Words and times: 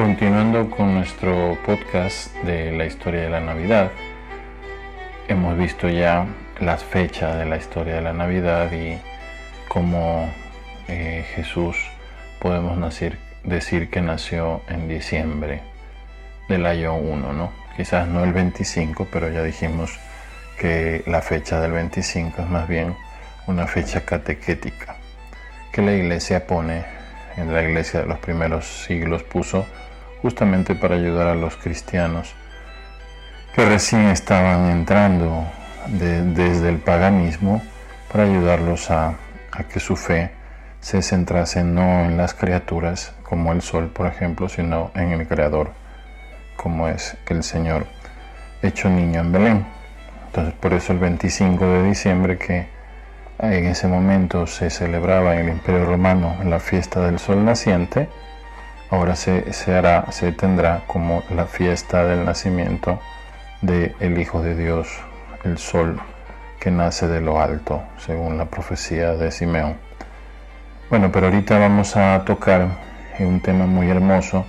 Continuando 0.00 0.70
con 0.70 0.94
nuestro 0.94 1.58
podcast 1.66 2.34
de 2.36 2.72
la 2.72 2.86
historia 2.86 3.20
de 3.20 3.28
la 3.28 3.40
Navidad, 3.40 3.90
hemos 5.28 5.58
visto 5.58 5.90
ya 5.90 6.26
las 6.58 6.82
fechas 6.82 7.36
de 7.36 7.44
la 7.44 7.58
historia 7.58 7.96
de 7.96 8.00
la 8.00 8.14
Navidad 8.14 8.72
y 8.72 8.98
cómo 9.68 10.26
eh, 10.88 11.26
Jesús 11.34 11.76
podemos 12.40 12.78
decir 13.44 13.90
que 13.90 14.00
nació 14.00 14.62
en 14.68 14.88
diciembre 14.88 15.60
del 16.48 16.64
año 16.64 16.96
1, 16.96 17.34
¿no? 17.34 17.52
Quizás 17.76 18.08
no 18.08 18.24
el 18.24 18.32
25, 18.32 19.06
pero 19.12 19.28
ya 19.28 19.42
dijimos 19.42 19.98
que 20.58 21.04
la 21.06 21.20
fecha 21.20 21.60
del 21.60 21.72
25 21.72 22.40
es 22.40 22.48
más 22.48 22.66
bien 22.66 22.96
una 23.46 23.66
fecha 23.66 24.00
catequética 24.06 24.96
que 25.70 25.82
la 25.82 25.92
iglesia 25.92 26.46
pone, 26.46 26.86
en 27.36 27.52
la 27.52 27.62
iglesia 27.62 28.00
de 28.00 28.06
los 28.06 28.18
primeros 28.18 28.66
siglos 28.66 29.22
puso 29.24 29.66
justamente 30.22 30.74
para 30.74 30.96
ayudar 30.96 31.28
a 31.28 31.34
los 31.34 31.56
cristianos 31.56 32.34
que 33.54 33.64
recién 33.64 34.08
estaban 34.08 34.70
entrando 34.70 35.44
desde 35.88 36.68
el 36.68 36.78
paganismo, 36.78 37.62
para 38.10 38.24
ayudarlos 38.24 38.90
a, 38.90 39.14
a 39.52 39.64
que 39.64 39.80
su 39.80 39.96
fe 39.96 40.30
se 40.80 41.02
centrase 41.02 41.62
no 41.62 42.04
en 42.04 42.16
las 42.16 42.34
criaturas 42.34 43.14
como 43.22 43.52
el 43.52 43.62
sol, 43.62 43.88
por 43.88 44.06
ejemplo, 44.06 44.48
sino 44.48 44.90
en 44.94 45.12
el 45.12 45.26
Creador, 45.26 45.72
como 46.56 46.88
es 46.88 47.16
el 47.28 47.42
Señor 47.42 47.86
hecho 48.62 48.88
niño 48.88 49.20
en 49.20 49.32
Belén. 49.32 49.66
Entonces, 50.26 50.54
por 50.54 50.72
eso 50.72 50.92
el 50.92 50.98
25 50.98 51.64
de 51.64 51.82
diciembre, 51.84 52.38
que 52.38 52.66
en 53.38 53.66
ese 53.66 53.88
momento 53.88 54.46
se 54.46 54.70
celebraba 54.70 55.34
en 55.34 55.40
el 55.40 55.48
Imperio 55.50 55.86
Romano 55.86 56.36
la 56.44 56.60
fiesta 56.60 57.00
del 57.00 57.18
sol 57.18 57.44
naciente, 57.44 58.08
ahora 58.90 59.16
se, 59.16 59.44
hará, 59.72 60.10
se 60.10 60.32
tendrá 60.32 60.82
como 60.86 61.22
la 61.30 61.46
fiesta 61.46 62.04
del 62.04 62.24
nacimiento 62.24 62.98
del 63.62 63.94
el 64.00 64.18
Hijo 64.18 64.42
de 64.42 64.56
Dios, 64.56 64.88
el 65.44 65.58
sol 65.58 66.00
que 66.58 66.70
nace 66.70 67.08
de 67.08 67.20
lo 67.20 67.40
alto, 67.40 67.82
según 67.98 68.36
la 68.36 68.46
profecía 68.46 69.14
de 69.14 69.30
Simeón. 69.30 69.76
Bueno, 70.90 71.10
pero 71.12 71.26
ahorita 71.26 71.58
vamos 71.58 71.96
a 71.96 72.24
tocar 72.24 72.68
un 73.18 73.40
tema 73.40 73.66
muy 73.66 73.88
hermoso, 73.88 74.44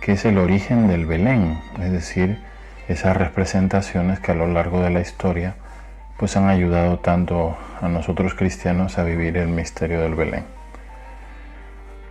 que 0.00 0.12
es 0.12 0.24
el 0.24 0.38
origen 0.38 0.88
del 0.88 1.06
Belén, 1.06 1.58
es 1.80 1.90
decir, 1.90 2.38
esas 2.88 3.16
representaciones 3.16 4.20
que 4.20 4.32
a 4.32 4.34
lo 4.34 4.46
largo 4.46 4.80
de 4.80 4.90
la 4.90 5.00
historia 5.00 5.54
pues 6.18 6.36
han 6.36 6.48
ayudado 6.48 6.98
tanto 6.98 7.56
a 7.80 7.88
nosotros 7.88 8.34
cristianos 8.34 8.98
a 8.98 9.04
vivir 9.04 9.36
el 9.36 9.48
misterio 9.48 10.00
del 10.00 10.14
Belén. 10.14 10.53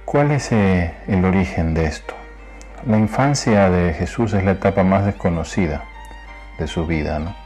¿Cuál 0.06 0.32
es 0.32 0.52
eh, 0.52 0.94
el 1.08 1.26
origen 1.26 1.74
de 1.74 1.86
esto? 1.86 2.14
La 2.86 2.98
infancia 2.98 3.70
de 3.70 3.94
Jesús 3.94 4.34
es 4.34 4.44
la 4.44 4.52
etapa 4.52 4.84
más 4.84 5.06
desconocida 5.06 5.86
de 6.60 6.68
su 6.68 6.86
vida, 6.86 7.20
¿no? 7.20 7.44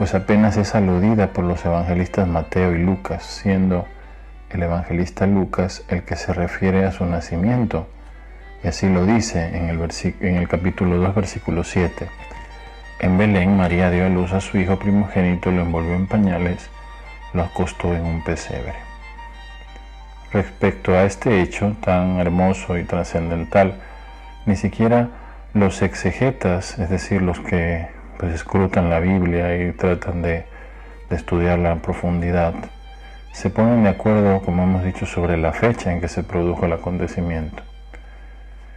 pues 0.00 0.14
apenas 0.14 0.56
es 0.56 0.74
aludida 0.74 1.34
por 1.34 1.44
los 1.44 1.62
evangelistas 1.62 2.26
Mateo 2.26 2.74
y 2.74 2.78
Lucas, 2.78 3.22
siendo 3.22 3.86
el 4.48 4.62
evangelista 4.62 5.26
Lucas 5.26 5.84
el 5.88 6.04
que 6.04 6.16
se 6.16 6.32
refiere 6.32 6.86
a 6.86 6.92
su 6.92 7.04
nacimiento, 7.04 7.86
y 8.64 8.68
así 8.68 8.88
lo 8.88 9.04
dice 9.04 9.54
en 9.54 9.68
el, 9.68 9.78
en 10.20 10.36
el 10.36 10.48
capítulo 10.48 10.96
2, 10.96 11.14
versículo 11.14 11.64
7. 11.64 12.08
En 13.00 13.18
Belén, 13.18 13.58
María 13.58 13.90
dio 13.90 14.06
a 14.06 14.08
luz 14.08 14.32
a 14.32 14.40
su 14.40 14.56
hijo 14.56 14.78
primogénito, 14.78 15.50
lo 15.50 15.60
envolvió 15.60 15.94
en 15.96 16.06
pañales, 16.06 16.70
lo 17.34 17.42
acostó 17.42 17.94
en 17.94 18.06
un 18.06 18.24
pesebre. 18.24 18.89
Respecto 20.32 20.94
a 20.94 21.04
este 21.04 21.42
hecho 21.42 21.76
tan 21.80 22.20
hermoso 22.20 22.78
y 22.78 22.84
trascendental, 22.84 23.74
ni 24.46 24.54
siquiera 24.54 25.08
los 25.54 25.82
exegetas, 25.82 26.78
es 26.78 26.88
decir, 26.88 27.20
los 27.20 27.40
que 27.40 27.88
pues, 28.16 28.34
escrutan 28.34 28.90
la 28.90 29.00
Biblia 29.00 29.56
y 29.56 29.72
tratan 29.72 30.22
de, 30.22 30.44
estudiarla 31.10 31.72
en 31.72 31.80
profundidad, 31.80 32.54
se 33.32 33.50
ponen 33.50 33.82
de 33.82 33.90
acuerdo, 33.90 34.42
como 34.42 34.62
hemos 34.62 34.84
dicho, 34.84 35.06
sobre 35.06 35.36
la 35.36 35.52
fecha 35.52 35.92
en 35.92 36.00
que 36.00 36.06
se 36.06 36.22
produjo 36.22 36.66
el 36.66 36.72
acontecimiento. 36.74 37.64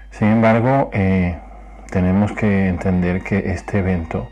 Sin 0.10 0.30
embargo, 0.30 0.90
eh, 0.94 1.38
tenemos 1.92 2.32
que 2.32 2.68
entender 2.70 3.22
que 3.22 3.52
este 3.52 3.80
evento 3.80 4.32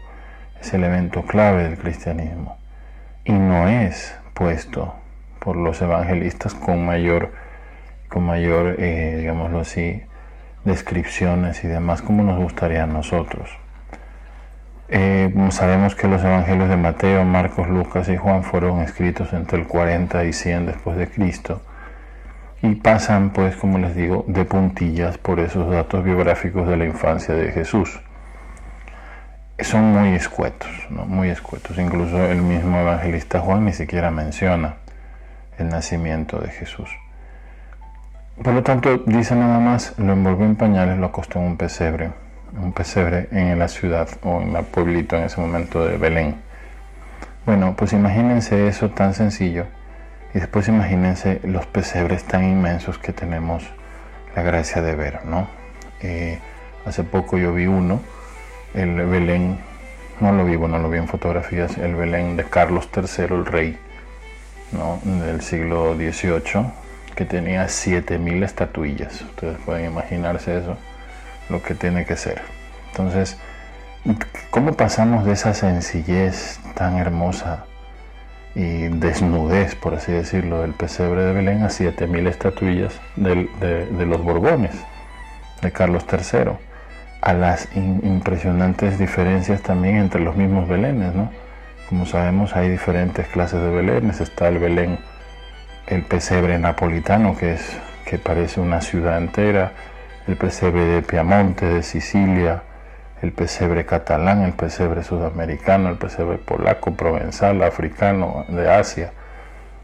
es 0.60 0.74
el 0.74 0.84
evento 0.84 1.22
clave 1.22 1.66
del 1.66 1.78
cristianismo 1.78 2.58
y 3.24 3.34
no 3.34 3.68
es 3.68 4.16
puesto 4.34 4.96
por 5.42 5.58
los 5.58 5.82
evangelistas 5.82 6.54
con 6.54 6.86
mayor, 6.86 7.32
con 8.10 8.24
mayor 8.24 8.76
eh, 8.78 9.16
digámoslo 9.18 9.62
así, 9.62 10.04
descripciones 10.66 11.64
y 11.64 11.68
demás 11.68 12.04
como 12.04 12.24
nos 12.24 12.40
gustaría 12.40 12.84
a 12.84 12.88
nosotros. 12.88 13.50
Eh, 14.90 15.34
sabemos 15.50 15.96
que 15.96 16.08
los 16.08 16.24
evangelios 16.24 16.70
de 16.70 16.78
Mateo, 16.78 17.24
Marcos, 17.26 17.68
Lucas 17.70 18.08
y 18.10 18.18
Juan 18.18 18.44
fueron 18.44 18.82
escritos 18.82 19.34
entre 19.34 19.58
el 19.58 19.68
40 19.68 20.26
y 20.26 20.34
100 20.34 20.68
después 20.68 20.96
de 20.98 21.10
Cristo 21.10 21.62
y 22.62 22.76
pasan, 22.76 23.32
pues, 23.32 23.56
como 23.56 23.80
les 23.80 23.96
digo, 23.96 24.24
de 24.28 24.46
puntillas 24.46 25.18
por 25.18 25.40
esos 25.40 25.72
datos 25.72 26.04
biográficos 26.04 26.68
de 26.68 26.78
la 26.78 26.86
infancia 26.86 27.34
de 27.34 27.52
Jesús. 27.52 28.00
Son 29.58 29.92
muy 29.92 30.10
escuetos, 30.10 30.70
¿no? 30.92 31.06
muy 31.06 31.30
escuetos. 31.30 31.80
Incluso 31.80 32.24
el 32.26 32.44
mismo 32.44 32.80
evangelista 32.80 33.40
Juan 33.40 33.66
ni 33.66 33.74
siquiera 33.74 34.12
menciona 34.12 34.76
el 35.58 35.70
nacimiento 35.70 36.40
de 36.40 36.50
Jesús. 36.50 36.90
Por 38.44 38.54
lo 38.54 38.64
tanto, 38.64 38.98
dice 39.06 39.36
nada 39.36 39.60
más, 39.60 39.94
lo 39.98 40.14
envolvió 40.14 40.46
en 40.46 40.56
pañales, 40.56 40.98
lo 40.98 41.08
acostó 41.08 41.40
en 41.40 41.46
un 41.46 41.58
pesebre, 41.58 42.12
un 42.60 42.74
pesebre 42.74 43.28
en 43.32 43.60
la 43.60 43.68
ciudad 43.68 44.10
o 44.24 44.42
en 44.42 44.56
el 44.56 44.66
pueblito 44.66 45.16
en 45.16 45.24
ese 45.24 45.40
momento 45.40 45.86
de 45.86 45.98
Belén. 45.98 46.36
Bueno, 47.46 47.76
pues 47.76 47.94
imagínense 47.94 48.68
eso 48.68 48.90
tan 48.90 49.14
sencillo 49.14 49.66
y 50.34 50.40
después 50.40 50.68
imagínense 50.68 51.42
los 51.44 51.66
pesebres 51.66 52.24
tan 52.24 52.44
inmensos 52.44 52.98
que 52.98 53.14
tenemos 53.14 53.64
la 54.36 54.44
gracia 54.44 54.82
de 54.82 54.96
ver, 54.96 55.26
¿no? 55.26 55.48
Eh, 56.02 56.40
hace 56.86 57.04
poco 57.04 57.38
yo 57.38 57.54
vi 57.54 57.68
uno, 57.68 58.02
el 58.74 58.96
Belén, 59.06 59.60
no 60.20 60.32
lo 60.32 60.46
vi, 60.46 60.56
bueno, 60.56 60.80
lo 60.80 60.90
vi 60.90 60.98
en 60.98 61.08
fotografías, 61.08 61.78
el 61.78 61.96
Belén 61.96 62.38
de 62.38 62.46
Carlos 62.46 62.90
III, 62.96 63.26
el 63.26 63.46
rey 63.46 63.78
del 65.04 65.42
siglo 65.42 65.96
XVIII, 65.96 66.72
que 67.16 67.26
tenía 67.26 67.66
7.000 67.66 68.44
estatuillas. 68.44 69.22
Ustedes 69.22 69.58
pueden 69.66 69.86
imaginarse 69.92 70.58
eso, 70.58 70.78
lo 71.50 71.62
que 71.62 71.76
tiene 71.76 72.06
que 72.06 72.16
ser. 72.16 72.42
Entonces, 72.92 73.38
¿cómo 74.50 74.74
pasamos 74.74 75.26
de 75.26 75.34
esa 75.34 75.54
sencillez 75.54 76.60
tan 76.76 76.98
hermosa 76.98 77.66
y 78.56 78.88
desnudez, 78.88 79.76
por 79.76 79.96
así 79.96 80.12
decirlo, 80.12 80.62
del 80.62 80.74
pesebre 80.74 81.24
de 81.24 81.34
Belén 81.34 81.64
a 81.64 81.68
7.000 81.68 82.28
estatuillas 82.28 82.94
de, 83.16 84.06
los 84.06 84.24
Borbones, 84.24 84.76
de 85.62 85.72
Carlos 85.72 86.06
III? 86.12 86.54
A 87.22 87.34
las 87.34 87.68
impresionantes 87.76 88.98
diferencias 88.98 89.62
también 89.62 89.98
entre 89.98 90.22
los 90.22 90.36
mismos 90.36 90.68
Belenes, 90.68 91.14
¿no? 91.14 91.30
Como 91.92 92.06
sabemos 92.06 92.56
hay 92.56 92.70
diferentes 92.70 93.28
clases 93.28 93.62
de 93.62 93.70
belenes. 93.70 94.22
Está 94.22 94.48
el 94.48 94.60
belén, 94.60 94.98
el 95.88 96.04
pesebre 96.04 96.58
napolitano, 96.58 97.36
que, 97.36 97.56
es, 97.56 97.78
que 98.06 98.18
parece 98.18 98.62
una 98.62 98.80
ciudad 98.80 99.18
entera, 99.18 99.74
el 100.26 100.38
pesebre 100.38 100.86
de 100.86 101.02
Piamonte, 101.02 101.66
de 101.66 101.84
Sicilia, 101.84 102.64
el 103.22 103.34
pesebre 103.34 103.86
catalán, 103.86 104.44
el 104.44 104.54
pesebre 104.54 105.04
sudamericano, 105.04 105.90
el 105.90 105.98
pesebre 105.98 106.38
polaco, 106.38 106.94
provenzal, 106.94 107.62
africano, 107.62 108.46
de 108.48 108.72
Asia. 108.72 109.12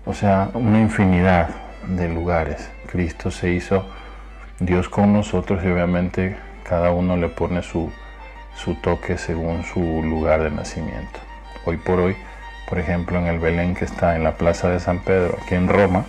O 0.06 0.13
sea, 0.13 0.50
una 0.53 0.80
infinidad 0.80 1.50
de 1.89 2.07
lugares. 2.07 2.69
Cristo 2.89 3.31
se 3.31 3.50
hizo 3.50 3.86
Dios 4.62 4.88
con 4.88 5.12
nosotros 5.12 5.62
y 5.62 5.68
obviamente 5.68 6.38
cada 6.63 6.92
uno 6.92 7.18
le 7.18 7.27
pone 7.27 7.63
su, 7.63 7.92
su 8.56 8.75
toque 8.75 9.18
según 9.18 9.65
su 9.65 9.81
lugar 9.81 10.44
de 10.44 10.51
nacimiento 10.51 11.26
hoy 11.68 11.78
por 11.78 12.00
hoy, 12.00 12.16
por 12.69 12.80
ejemplo, 12.80 13.19
en 13.19 13.28
el 13.28 13.40
Belén 13.40 13.75
que 13.75 13.86
está 13.86 14.16
en 14.16 14.24
la 14.24 14.36
Plaza 14.36 14.69
de 14.69 14.80
San 14.80 15.00
Pedro, 15.00 15.38
aquí 15.42 15.56
en 15.56 15.68
Roma, 15.68 16.06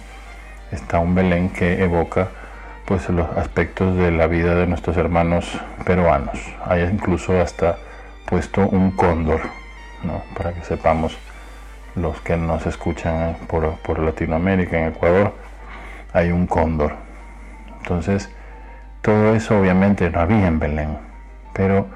está 0.70 1.00
un 1.00 1.14
Belén 1.14 1.50
que 1.50 1.82
evoca 1.82 2.28
pues 2.86 3.08
los 3.10 3.28
aspectos 3.36 3.96
de 3.96 4.12
la 4.12 4.28
vida 4.28 4.54
de 4.54 4.66
nuestros 4.66 4.96
hermanos 4.96 5.60
peruanos. 5.84 6.38
Hay 6.64 6.82
incluso 6.82 7.40
hasta 7.40 7.76
puesto 8.24 8.66
un 8.68 8.92
cóndor, 8.92 9.40
¿no? 10.04 10.22
para 10.36 10.52
que 10.52 10.62
sepamos 10.62 11.18
los 11.96 12.20
que 12.20 12.36
nos 12.36 12.64
escuchan 12.66 13.36
por, 13.48 13.74
por 13.78 13.98
Latinoamérica, 13.98 14.78
en 14.78 14.88
Ecuador, 14.88 15.34
hay 16.12 16.30
un 16.30 16.46
cóndor. 16.46 16.94
Entonces, 17.78 18.30
todo 19.02 19.34
eso 19.34 19.58
obviamente 19.58 20.08
no 20.08 20.20
había 20.20 20.46
en 20.46 20.60
Belén, 20.60 20.98
pero 21.52 21.86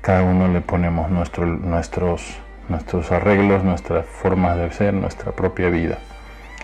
cada 0.00 0.22
uno 0.24 0.48
le 0.48 0.60
ponemos 0.60 1.10
nuestro, 1.10 1.46
nuestros 1.46 2.40
nuestros 2.68 3.12
arreglos, 3.12 3.64
nuestras 3.64 4.06
formas 4.06 4.56
de 4.56 4.70
ser, 4.72 4.94
nuestra 4.94 5.32
propia 5.32 5.68
vida 5.68 5.98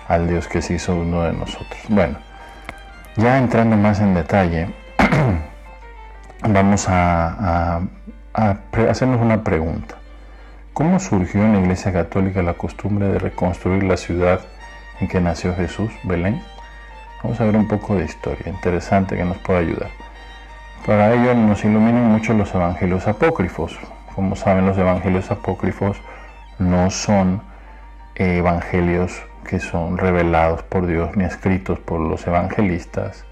al 0.09 0.27
Dios 0.27 0.49
que 0.49 0.63
se 0.63 0.75
hizo 0.75 0.97
uno 0.97 1.23
de 1.23 1.33
nosotros. 1.35 1.79
Bueno, 1.89 2.19
ya 3.17 3.39
entrando 3.39 3.77
más 3.77 4.01
en 4.01 4.15
detalle, 4.15 4.75
vamos 6.49 6.87
a, 6.89 7.83
hacernos 8.33 9.21
una 9.21 9.45
pregunta. 9.45 9.97
¿Cómo 10.73 10.99
surgió 10.99 11.43
en 11.45 11.53
la 11.53 11.61
Iglesia 11.61 11.93
Católica 11.93 12.43
la 12.43 12.55
costumbre 12.55 13.09
de 13.09 13.19
reconstruir 13.19 13.83
la 13.83 13.97
ciudad 13.97 14.41
en 15.01 15.09
que 15.09 15.21
nació 15.21 15.55
Jesús, 15.55 15.91
Belén? 16.05 16.41
Vamos 17.23 17.41
a 17.41 17.45
ver 17.45 17.57
un 17.57 17.69
poco 17.69 17.97
de 17.97 18.05
historia 18.05 18.49
interesante 18.49 19.17
que 19.17 19.25
nos 19.25 19.37
puede 19.39 19.59
ayudar. 19.61 19.91
Para 20.87 21.13
ello 21.13 21.35
nos 21.35 21.65
iluminan 21.65 22.05
mucho 22.05 22.33
los 22.33 22.55
evangelios 22.55 23.07
apócrifos. 23.09 23.77
Como 24.19 24.35
saben, 24.35 24.67
los 24.67 24.77
evangelios 24.77 25.31
apócrifos 25.31 26.03
no 26.59 26.91
son 26.91 27.41
evangelios 28.17 29.23
que 29.47 29.61
son 29.61 29.97
revelados 29.97 30.65
por 30.65 30.89
Dios 30.89 31.17
ni 31.17 31.23
escritos 31.23 31.79
por 31.79 32.01
los 32.01 32.27
evangelistas, 32.27 33.25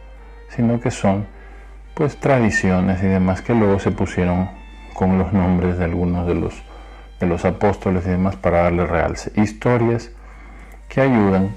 sino 0.49 0.79
que 0.79 0.93
son 0.93 1.27
pues 1.95 2.21
tradiciones 2.21 3.03
y 3.03 3.07
demás 3.09 3.43
que 3.43 3.53
luego 3.53 3.81
se 3.81 3.91
pusieron 3.91 4.49
con 4.95 5.19
los 5.19 5.33
nombres 5.33 5.77
de 5.77 5.87
algunos 5.87 6.25
de 6.25 6.37
los, 6.37 6.63
de 7.19 7.27
los 7.27 7.45
apóstoles 7.45 8.07
y 8.07 8.11
demás 8.11 8.37
para 8.37 8.63
darle 8.63 8.87
realce. 8.87 9.33
Historias 9.35 10.13
que 10.89 11.01
ayudan 11.01 11.51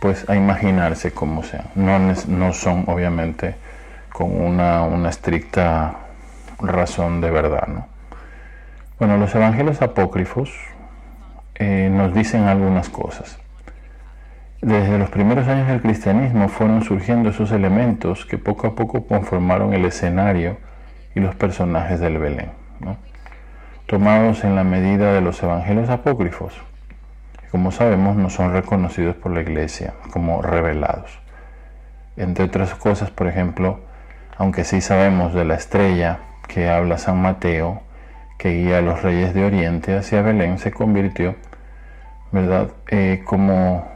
pues 0.00 0.26
a 0.26 0.36
imaginarse 0.36 1.12
cómo 1.12 1.42
sean. 1.42 1.66
No, 1.74 1.98
no 1.98 2.52
son 2.54 2.84
obviamente 2.86 3.56
con 4.10 4.34
una, 4.40 5.06
estricta 5.10 5.96
razón 6.60 7.20
de 7.20 7.30
verdad. 7.30 7.68
¿no? 7.68 7.93
Bueno, 8.96 9.16
los 9.16 9.34
evangelios 9.34 9.82
apócrifos 9.82 10.52
eh, 11.56 11.90
nos 11.90 12.14
dicen 12.14 12.44
algunas 12.44 12.88
cosas. 12.88 13.40
Desde 14.62 14.98
los 14.98 15.10
primeros 15.10 15.48
años 15.48 15.66
del 15.66 15.82
cristianismo 15.82 16.48
fueron 16.48 16.82
surgiendo 16.82 17.30
esos 17.30 17.50
elementos 17.50 18.24
que 18.24 18.38
poco 18.38 18.68
a 18.68 18.76
poco 18.76 19.04
conformaron 19.04 19.74
el 19.74 19.84
escenario 19.84 20.58
y 21.16 21.18
los 21.18 21.34
personajes 21.34 21.98
del 21.98 22.18
Belén, 22.18 22.52
tomados 23.86 24.44
en 24.44 24.54
la 24.54 24.62
medida 24.62 25.12
de 25.12 25.20
los 25.20 25.42
evangelios 25.42 25.90
apócrifos, 25.90 26.54
que 27.40 27.48
como 27.48 27.72
sabemos 27.72 28.14
no 28.14 28.30
son 28.30 28.52
reconocidos 28.52 29.16
por 29.16 29.32
la 29.32 29.40
iglesia 29.40 29.94
como 30.12 30.40
revelados. 30.40 31.18
Entre 32.16 32.44
otras 32.44 32.76
cosas, 32.76 33.10
por 33.10 33.26
ejemplo, 33.26 33.80
aunque 34.38 34.62
sí 34.62 34.80
sabemos 34.80 35.34
de 35.34 35.44
la 35.44 35.56
estrella 35.56 36.20
que 36.46 36.68
habla 36.68 36.96
San 36.96 37.20
Mateo, 37.20 37.82
que 38.38 38.50
guía 38.50 38.78
a 38.78 38.82
los 38.82 39.02
reyes 39.02 39.34
de 39.34 39.44
Oriente 39.44 39.96
hacia 39.96 40.22
Belén, 40.22 40.58
se 40.58 40.72
convirtió, 40.72 41.34
¿verdad?, 42.32 42.70
eh, 42.88 43.22
como 43.24 43.88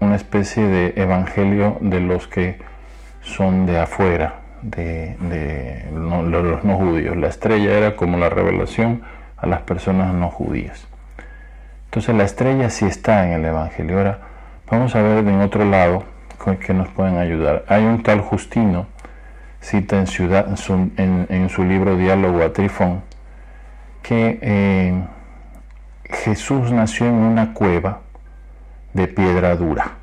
una 0.00 0.16
especie 0.16 0.64
de 0.66 0.94
evangelio 0.96 1.78
de 1.80 2.00
los 2.00 2.28
que 2.28 2.58
son 3.22 3.66
de 3.66 3.78
afuera, 3.78 4.40
de, 4.62 5.16
los 5.92 6.64
no 6.64 6.76
judíos. 6.76 7.16
La 7.16 7.28
estrella 7.28 7.76
era 7.76 7.96
como 7.96 8.18
la 8.18 8.28
revelación 8.28 9.02
a 9.36 9.46
las 9.46 9.62
personas 9.62 10.12
no 10.14 10.30
judías. 10.30 10.86
Entonces 11.86 12.14
la 12.14 12.24
estrella 12.24 12.70
sí 12.70 12.84
está 12.84 13.26
en 13.26 13.32
el 13.32 13.44
evangelio. 13.44 13.98
Ahora 13.98 14.18
vamos 14.70 14.94
a 14.94 15.02
ver 15.02 15.26
en 15.26 15.40
otro 15.40 15.64
lado 15.64 16.04
que 16.56 16.72
nos 16.72 16.88
pueden 16.88 17.18
ayudar. 17.18 17.64
Hay 17.68 17.84
un 17.84 18.02
tal 18.02 18.20
Justino, 18.20 18.86
cita 19.60 19.98
en, 19.98 21.26
en, 21.28 21.48
su 21.50 21.64
libro 21.64 21.96
Diálogo 21.96 22.42
a 22.42 22.52
Trifón, 22.52 23.02
que 24.08 24.38
eh, 24.40 25.04
Jesús 26.04 26.72
nació 26.72 27.08
en 27.08 27.12
una 27.12 27.52
cueva 27.52 28.00
de 28.94 29.06
piedra 29.06 29.54
dura. 29.54 29.96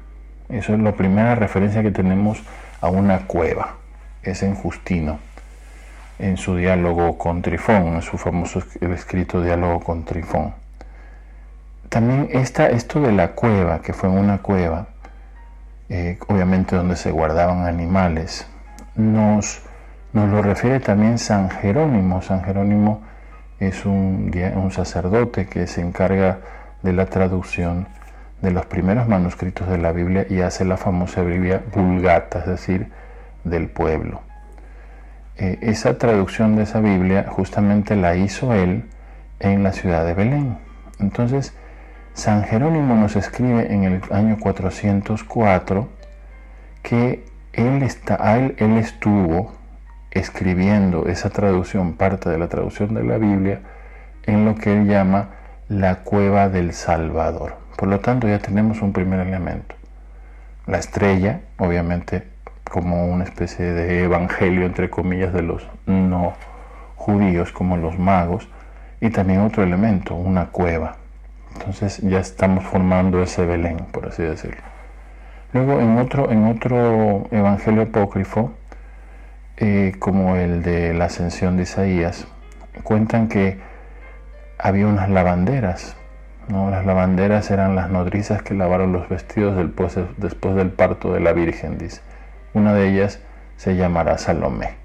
Eso 0.48 0.75
es 0.75 0.80
la 0.80 0.92
primera 0.92 1.34
referencia 1.34 1.81
que 1.81 1.90
tenemos 1.90 2.44
a 2.81 2.90
una 2.90 3.25
cueva. 3.25 3.78
Es 4.22 4.44
en 4.44 4.54
Justino, 4.54 5.18
en 6.19 6.38
su 6.38 6.56
diálogo 6.56 7.18
con 7.18 7.42
Trifón, 7.42 7.96
en 7.96 8.04
su 8.04 8.19
famoso 8.19 8.62
escrito 8.80 9.42
diálogo 9.42 9.80
con 9.80 10.06
Trifón. 10.06 10.54
También 11.90 12.30
está 12.31 12.69
esto 12.69 13.01
de 13.01 13.12
la 13.12 13.31
cueva, 13.31 13.81
que 13.81 13.94
fue 13.94 14.08
en 14.10 14.19
una 14.19 14.38
cueva, 14.38 14.86
eh, 15.90 16.19
obviamente 16.28 16.75
donde 16.75 16.96
se 16.96 17.10
guardaban 17.10 17.66
animales, 17.66 18.48
nos, 18.94 19.63
nos 20.13 20.30
lo 20.30 20.44
refiere 20.44 20.80
también 20.80 21.18
San 21.18 21.50
Jerónimo. 21.50 22.22
San 22.22 22.44
Jerónimo 22.44 23.14
es 23.60 23.86
un, 23.86 24.31
un 24.56 24.72
sacerdote 24.72 25.48
que 25.48 25.68
se 25.68 25.81
encarga 25.81 26.40
de 26.84 26.94
la 26.94 27.06
traducción 27.06 27.88
de 28.42 28.52
los 28.52 28.66
primeros 28.66 29.07
manuscritos 29.07 29.68
de 29.69 29.78
la 29.78 29.92
Biblia 29.92 30.25
y 30.30 30.42
hace 30.42 30.66
la 30.66 30.78
famosa 30.78 31.22
Biblia 31.22 31.63
vulgata, 31.74 32.40
es 32.40 32.46
decir, 32.46 32.90
del 33.44 33.69
pueblo. 33.69 34.22
Eh, 35.38 35.57
esa 35.62 35.98
traducción 35.98 36.56
de 36.56 36.63
esa 36.63 36.80
Biblia 36.80 37.25
justamente 37.30 37.96
la 37.96 38.16
hizo 38.16 38.54
él 38.54 38.86
en 39.40 39.63
la 39.63 39.74
ciudad 39.74 40.06
de 40.06 40.13
Belén. 40.13 40.58
Entonces, 41.00 41.54
San 42.13 42.44
Jerónimo 42.44 42.96
nos 42.96 43.16
escribe 43.16 43.74
en 43.74 43.84
el 43.84 44.01
año 44.12 44.38
404 44.40 45.90
que 46.84 47.25
él, 47.54 47.84
está, 47.84 48.38
él, 48.38 48.56
él 48.60 48.78
estuvo 48.78 49.54
escribiendo 50.15 51.06
esa 51.07 51.29
traducción, 51.29 51.94
parte 51.94 52.29
de 52.29 52.39
la 52.39 52.47
traducción 52.47 52.95
de 52.95 53.03
la 53.03 53.17
Biblia, 53.17 53.59
en 54.23 54.45
lo 54.45 54.56
que 54.56 54.73
él 54.73 54.88
llama 54.88 55.29
la 55.69 55.97
cueva 55.97 56.50
del 56.50 56.73
Salvador. 56.73 57.56
Por 57.77 57.89
lo 57.89 58.00
tanto, 58.00 58.27
ya 58.27 58.39
tenemos 58.39 58.81
un 58.81 58.94
primer 58.94 59.19
elemento. 59.19 59.75
La 60.65 60.79
estrella, 60.79 61.41
obviamente, 61.57 62.23
como 62.63 63.06
una 63.06 63.25
especie 63.25 63.65
de 63.65 64.03
evangelio, 64.03 64.65
entre 64.65 64.89
comillas, 64.89 65.34
de 65.34 65.41
los 65.41 65.67
no 65.86 66.34
judíos, 66.95 67.51
como 67.51 67.77
los 67.77 68.00
magos, 68.00 68.48
y 69.01 69.10
también 69.10 69.41
otro 69.41 69.63
elemento, 69.63 70.15
una 70.15 70.48
cueva. 70.48 70.95
Entonces 71.53 72.00
ya 72.00 72.19
estamos 72.19 72.63
formando 72.63 73.22
ese 73.22 73.45
Belén, 73.45 73.77
por 73.91 74.07
así 74.07 74.24
decirlo. 74.24 74.62
Luego 75.53 75.79
en 75.79 75.98
otro, 75.98 76.31
en 76.31 76.45
otro 76.48 77.27
evangelio 77.31 77.84
apócrifo, 77.84 78.51
eh, 79.57 79.93
como 80.00 80.35
el 80.35 80.63
de 80.63 80.93
la 80.93 81.05
ascensión 81.05 81.57
de 81.57 81.63
Isaías, 81.63 82.27
cuentan 82.83 83.27
que 83.27 83.59
había 84.57 84.88
unas 84.88 85.09
lavanderas 85.09 85.95
las 86.50 86.85
lavanderas 86.85 87.50
eran 87.50 87.75
las 87.75 87.89
nodrizas 87.89 88.43
que 88.43 88.53
lavaron 88.53 88.93
los 88.93 89.09
vestidos 89.09 89.57
después 90.17 90.55
del 90.55 90.69
parto 90.69 91.13
de 91.13 91.19
la 91.19 91.33
Virgen, 91.33 91.77
dice. 91.77 92.01
Una 92.53 92.74
de 92.74 92.89
ellas 92.89 93.19
se 93.57 93.75
llamará 93.75 94.17
Salomé. 94.17 94.75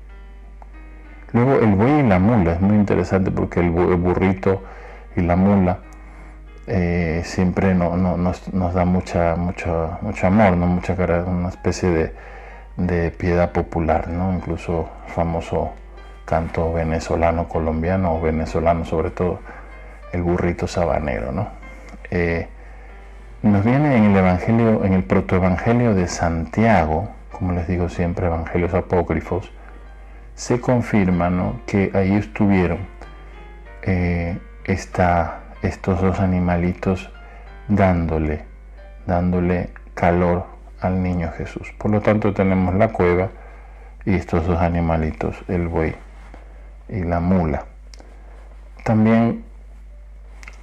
Luego 1.32 1.60
el 1.60 1.74
buey 1.74 2.00
y 2.00 2.02
la 2.02 2.18
mula, 2.18 2.52
es 2.52 2.60
muy 2.60 2.76
interesante 2.76 3.30
porque 3.30 3.60
el, 3.60 3.70
burrito 3.70 4.62
y 5.16 5.20
la 5.20 5.36
mula 5.36 5.78
eh, 6.66 7.22
siempre 7.24 7.74
nos, 7.74 8.74
da 8.74 8.84
mucha, 8.84 9.36
mucho, 9.36 9.98
mucho 10.00 10.26
amor, 10.26 10.56
¿no? 10.56 10.66
mucha 10.66 10.96
cara, 10.96 11.24
una 11.24 11.50
especie 11.50 11.88
de, 11.90 12.12
de 12.87 13.10
piedad 13.10 13.52
popular, 13.52 14.08
¿no? 14.08 14.32
incluso 14.32 14.88
famoso 15.08 15.72
canto 16.25 16.72
venezolano, 16.72 17.49
colombiano 17.49 18.14
o 18.14 18.20
venezolano 18.20 18.84
sobre 18.84 19.10
todo 19.10 19.40
el 20.12 20.22
burrito 20.22 20.66
sabanero, 20.66 21.32
¿no? 21.32 21.49
Eh, 22.10 22.49
nos 23.42 23.64
viene 23.64 23.96
en 23.96 24.04
el 24.04 24.16
Evangelio, 24.16 24.84
en 24.84 24.92
el 24.92 25.04
protoevangelio 25.04 25.94
de 25.94 26.08
Santiago, 26.08 27.08
como 27.32 27.52
les 27.52 27.66
digo 27.68 27.88
siempre, 27.88 28.26
evangelios 28.26 28.75
apócrifos, 28.75 29.50
se 30.34 30.60
confirma 30.60 31.30
que 31.66 31.90
ahí 31.94 32.14
estuvieron 32.14 32.78
eh, 33.82 34.38
estos 34.64 36.00
dos 36.00 36.20
animalitos 36.20 37.10
dándole, 37.68 38.44
dándole 39.06 39.70
calor 39.94 40.46
al 40.80 41.02
niño 41.02 41.30
Jesús. 41.37 41.72
Por 41.78 41.90
lo 41.90 42.00
tanto 42.00 42.32
tenemos 42.32 42.75
la 42.75 42.88
cueva 42.88 43.30
y 44.04 44.14
estos 44.14 44.46
dos 44.46 44.58
animalitos, 44.60 45.37
el 45.49 45.68
buey 45.68 45.94
y 46.88 47.02
la 47.04 47.20
mula. 47.20 47.64
También 48.84 49.44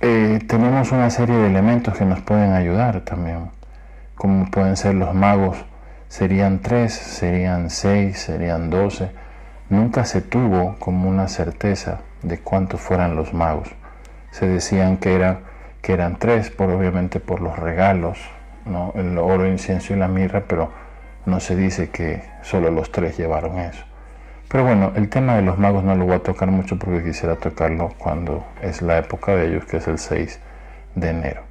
eh, 0.02 0.40
tenemos 0.48 0.92
una 0.92 1.10
serie 1.10 1.36
de 1.36 1.48
elementos 1.48 1.98
que 1.98 2.06
nos 2.06 2.22
pueden 2.22 2.54
ayudar 2.54 3.02
también, 3.02 3.50
como 4.16 4.50
pueden 4.50 4.76
ser 4.76 4.96
los 4.96 5.14
magos, 5.14 5.58
serían 6.10 6.60
tres, 6.60 6.94
serían 6.94 7.70
seis, 7.70 8.20
serían 8.20 8.70
doce. 8.70 9.12
Nunca 9.70 10.06
se 10.06 10.22
tuvo 10.22 10.76
como 10.80 11.10
una 11.10 11.28
certeza 11.28 12.00
de 12.24 12.40
cuántos 12.40 12.82
fueran 12.82 13.16
los 13.16 13.34
magos. 13.34 13.70
Se 14.32 14.48
decían 14.48 14.98
que, 14.98 15.16
eran 15.16 15.40
que 15.82 15.94
eran 15.94 16.18
tres, 16.18 16.50
por, 16.50 16.70
obviamente 16.70 17.20
por 17.20 17.42
los 17.42 17.58
regalos, 17.58 18.20
¿no? 18.68 18.94
el 18.96 19.18
oro, 19.18 19.48
incienso 19.48 19.94
y 19.94 19.98
la 19.98 20.08
mirra, 20.08 20.44
pero 20.48 20.72
no 21.26 21.40
se 21.40 21.56
dice 21.56 21.90
que 21.90 22.24
solo 22.42 22.72
los 22.72 22.92
tres 22.92 23.18
llevaron 23.18 23.58
eso. 23.60 23.84
Pero 24.48 24.64
bueno, 24.64 24.94
el 24.96 25.10
tema 25.10 25.36
de 25.36 25.42
los 25.42 25.58
magos 25.58 25.84
no 25.84 25.94
lo 25.96 26.06
voy 26.06 26.16
a 26.16 26.20
tocar 26.20 26.50
mucho 26.50 26.80
porque 26.80 27.04
quisiera 27.04 27.36
tocarlo 27.36 27.94
cuando 27.98 28.46
es 28.62 28.82
la 28.82 28.98
época 28.98 29.36
de 29.36 29.48
ellos, 29.48 29.66
que 29.66 29.78
es 29.78 29.88
el 29.88 29.98
6 29.98 30.40
de 30.96 31.10
enero. 31.10 31.42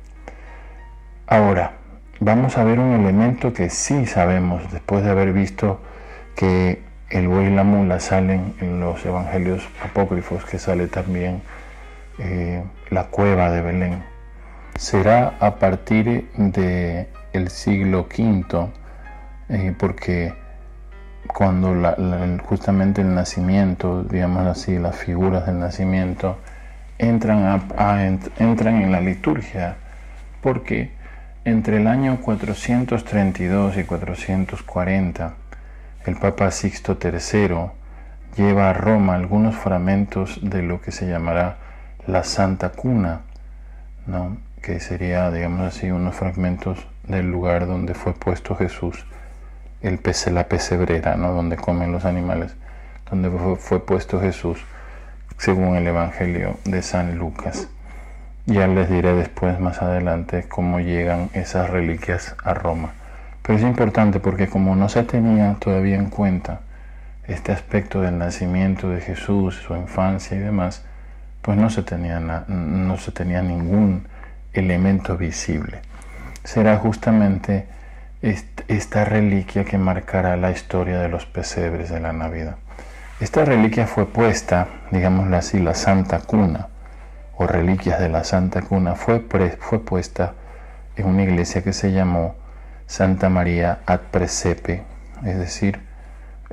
Ahora, 1.26 1.72
vamos 2.20 2.56
a 2.56 2.64
ver 2.64 2.78
un 2.78 2.92
elemento 2.94 3.52
que 3.52 3.68
sí 3.68 4.06
sabemos, 4.06 4.72
después 4.72 5.04
de 5.04 5.10
haber 5.10 5.34
visto 5.34 5.80
que 6.34 6.80
el 7.10 7.28
buey 7.28 7.48
y 7.48 7.50
la 7.50 7.64
mula 7.64 8.00
salen 8.00 8.54
en 8.60 8.80
los 8.80 9.04
evangelios 9.04 9.68
apócrifos, 9.84 10.44
que 10.46 10.58
sale 10.58 10.86
también 10.86 11.42
eh, 12.18 12.62
la 12.90 13.04
cueva 13.08 13.50
de 13.50 13.60
Belén. 13.60 14.15
Será 14.78 15.36
a 15.40 15.56
partir 15.56 16.28
del 16.36 17.08
el 17.32 17.48
siglo 17.48 18.06
V, 18.10 18.68
eh, 19.48 19.74
porque 19.78 20.34
cuando 21.26 21.74
justamente 22.44 23.00
el 23.00 23.14
nacimiento, 23.14 24.04
digamos 24.04 24.46
así, 24.46 24.78
las 24.78 24.96
figuras 24.96 25.46
del 25.46 25.58
nacimiento, 25.58 26.38
entran, 26.98 27.62
entran 28.38 28.82
en 28.82 28.92
la 28.92 29.00
liturgia, 29.00 29.76
porque 30.42 30.90
entre 31.44 31.78
el 31.78 31.86
año 31.86 32.18
432 32.20 33.78
y 33.78 33.84
440, 33.84 35.34
el 36.04 36.16
Papa 36.16 36.50
Sixto 36.50 36.98
III 37.02 37.70
lleva 38.36 38.70
a 38.70 38.72
Roma 38.74 39.14
algunos 39.14 39.54
fragmentos 39.56 40.38
de 40.42 40.62
lo 40.62 40.82
que 40.82 40.92
se 40.92 41.08
llamará 41.08 41.56
la 42.06 42.24
Santa 42.24 42.70
Cuna, 42.70 43.22
¿no? 44.06 44.45
Que 44.66 44.80
sería, 44.80 45.30
digamos 45.30 45.60
así, 45.60 45.92
unos 45.92 46.16
fragmentos 46.16 46.88
del 47.06 47.30
lugar 47.30 47.68
donde 47.68 47.94
fue 47.94 48.14
puesto 48.14 48.56
Jesús, 48.56 49.06
el 49.80 49.98
pece, 49.98 50.32
la 50.32 50.48
pesebrera, 50.48 51.14
¿no? 51.14 51.32
donde 51.32 51.54
comen 51.54 51.92
los 51.92 52.04
animales, 52.04 52.56
donde 53.08 53.30
fue 53.58 53.86
puesto 53.86 54.20
Jesús, 54.20 54.58
según 55.38 55.76
el 55.76 55.86
Evangelio 55.86 56.58
de 56.64 56.82
San 56.82 57.16
Lucas. 57.16 57.68
Ya 58.46 58.66
les 58.66 58.90
diré 58.90 59.14
después, 59.14 59.60
más 59.60 59.82
adelante, 59.82 60.46
cómo 60.48 60.80
llegan 60.80 61.30
esas 61.32 61.70
reliquias 61.70 62.34
a 62.42 62.52
Roma. 62.52 62.90
Pero 63.42 63.58
es 63.58 63.64
importante 63.64 64.18
porque 64.18 64.48
como 64.48 64.74
no 64.74 64.88
se 64.88 65.04
tenía 65.04 65.54
todavía 65.60 65.94
en 65.94 66.10
cuenta 66.10 66.62
este 67.28 67.52
aspecto 67.52 68.00
del 68.00 68.18
nacimiento 68.18 68.88
de 68.88 69.00
Jesús, 69.00 69.54
su 69.64 69.76
infancia 69.76 70.36
y 70.36 70.40
demás, 70.40 70.84
pues 71.40 71.56
no 71.56 71.70
se 71.70 71.84
tenía, 71.84 72.18
no 72.18 72.96
se 72.96 73.12
tenía 73.12 73.42
ningún 73.42 74.08
elemento 74.60 75.16
visible. 75.16 75.80
Será 76.44 76.76
justamente 76.78 77.66
esta 78.68 79.04
reliquia 79.04 79.64
que 79.64 79.78
marcará 79.78 80.36
la 80.36 80.50
historia 80.50 80.98
de 80.98 81.08
los 81.08 81.26
pesebres 81.26 81.90
de 81.90 82.00
la 82.00 82.12
Navidad. 82.12 82.56
Esta 83.20 83.44
reliquia 83.44 83.86
fue 83.86 84.06
puesta, 84.06 84.68
digámoslo 84.90 85.36
así, 85.36 85.58
la 85.58 85.74
Santa 85.74 86.20
Cuna, 86.20 86.68
o 87.36 87.46
reliquias 87.46 87.98
de 88.00 88.08
la 88.08 88.24
Santa 88.24 88.62
Cuna 88.62 88.94
fue, 88.94 89.24
fue 89.58 89.84
puesta 89.84 90.34
en 90.96 91.06
una 91.06 91.22
iglesia 91.22 91.62
que 91.62 91.72
se 91.72 91.92
llamó 91.92 92.34
Santa 92.86 93.28
María 93.28 93.80
ad 93.86 94.00
Presepe, 94.10 94.82
es 95.24 95.38
decir, 95.38 95.80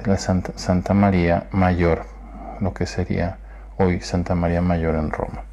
la 0.06 0.18
Santa, 0.18 0.54
Santa 0.56 0.94
María 0.94 1.48
Mayor, 1.52 2.06
lo 2.60 2.74
que 2.74 2.86
sería 2.86 3.38
hoy 3.78 4.02
Santa 4.02 4.36
María 4.36 4.62
Mayor 4.62 4.96
en 4.96 5.12
Roma. 5.12 5.44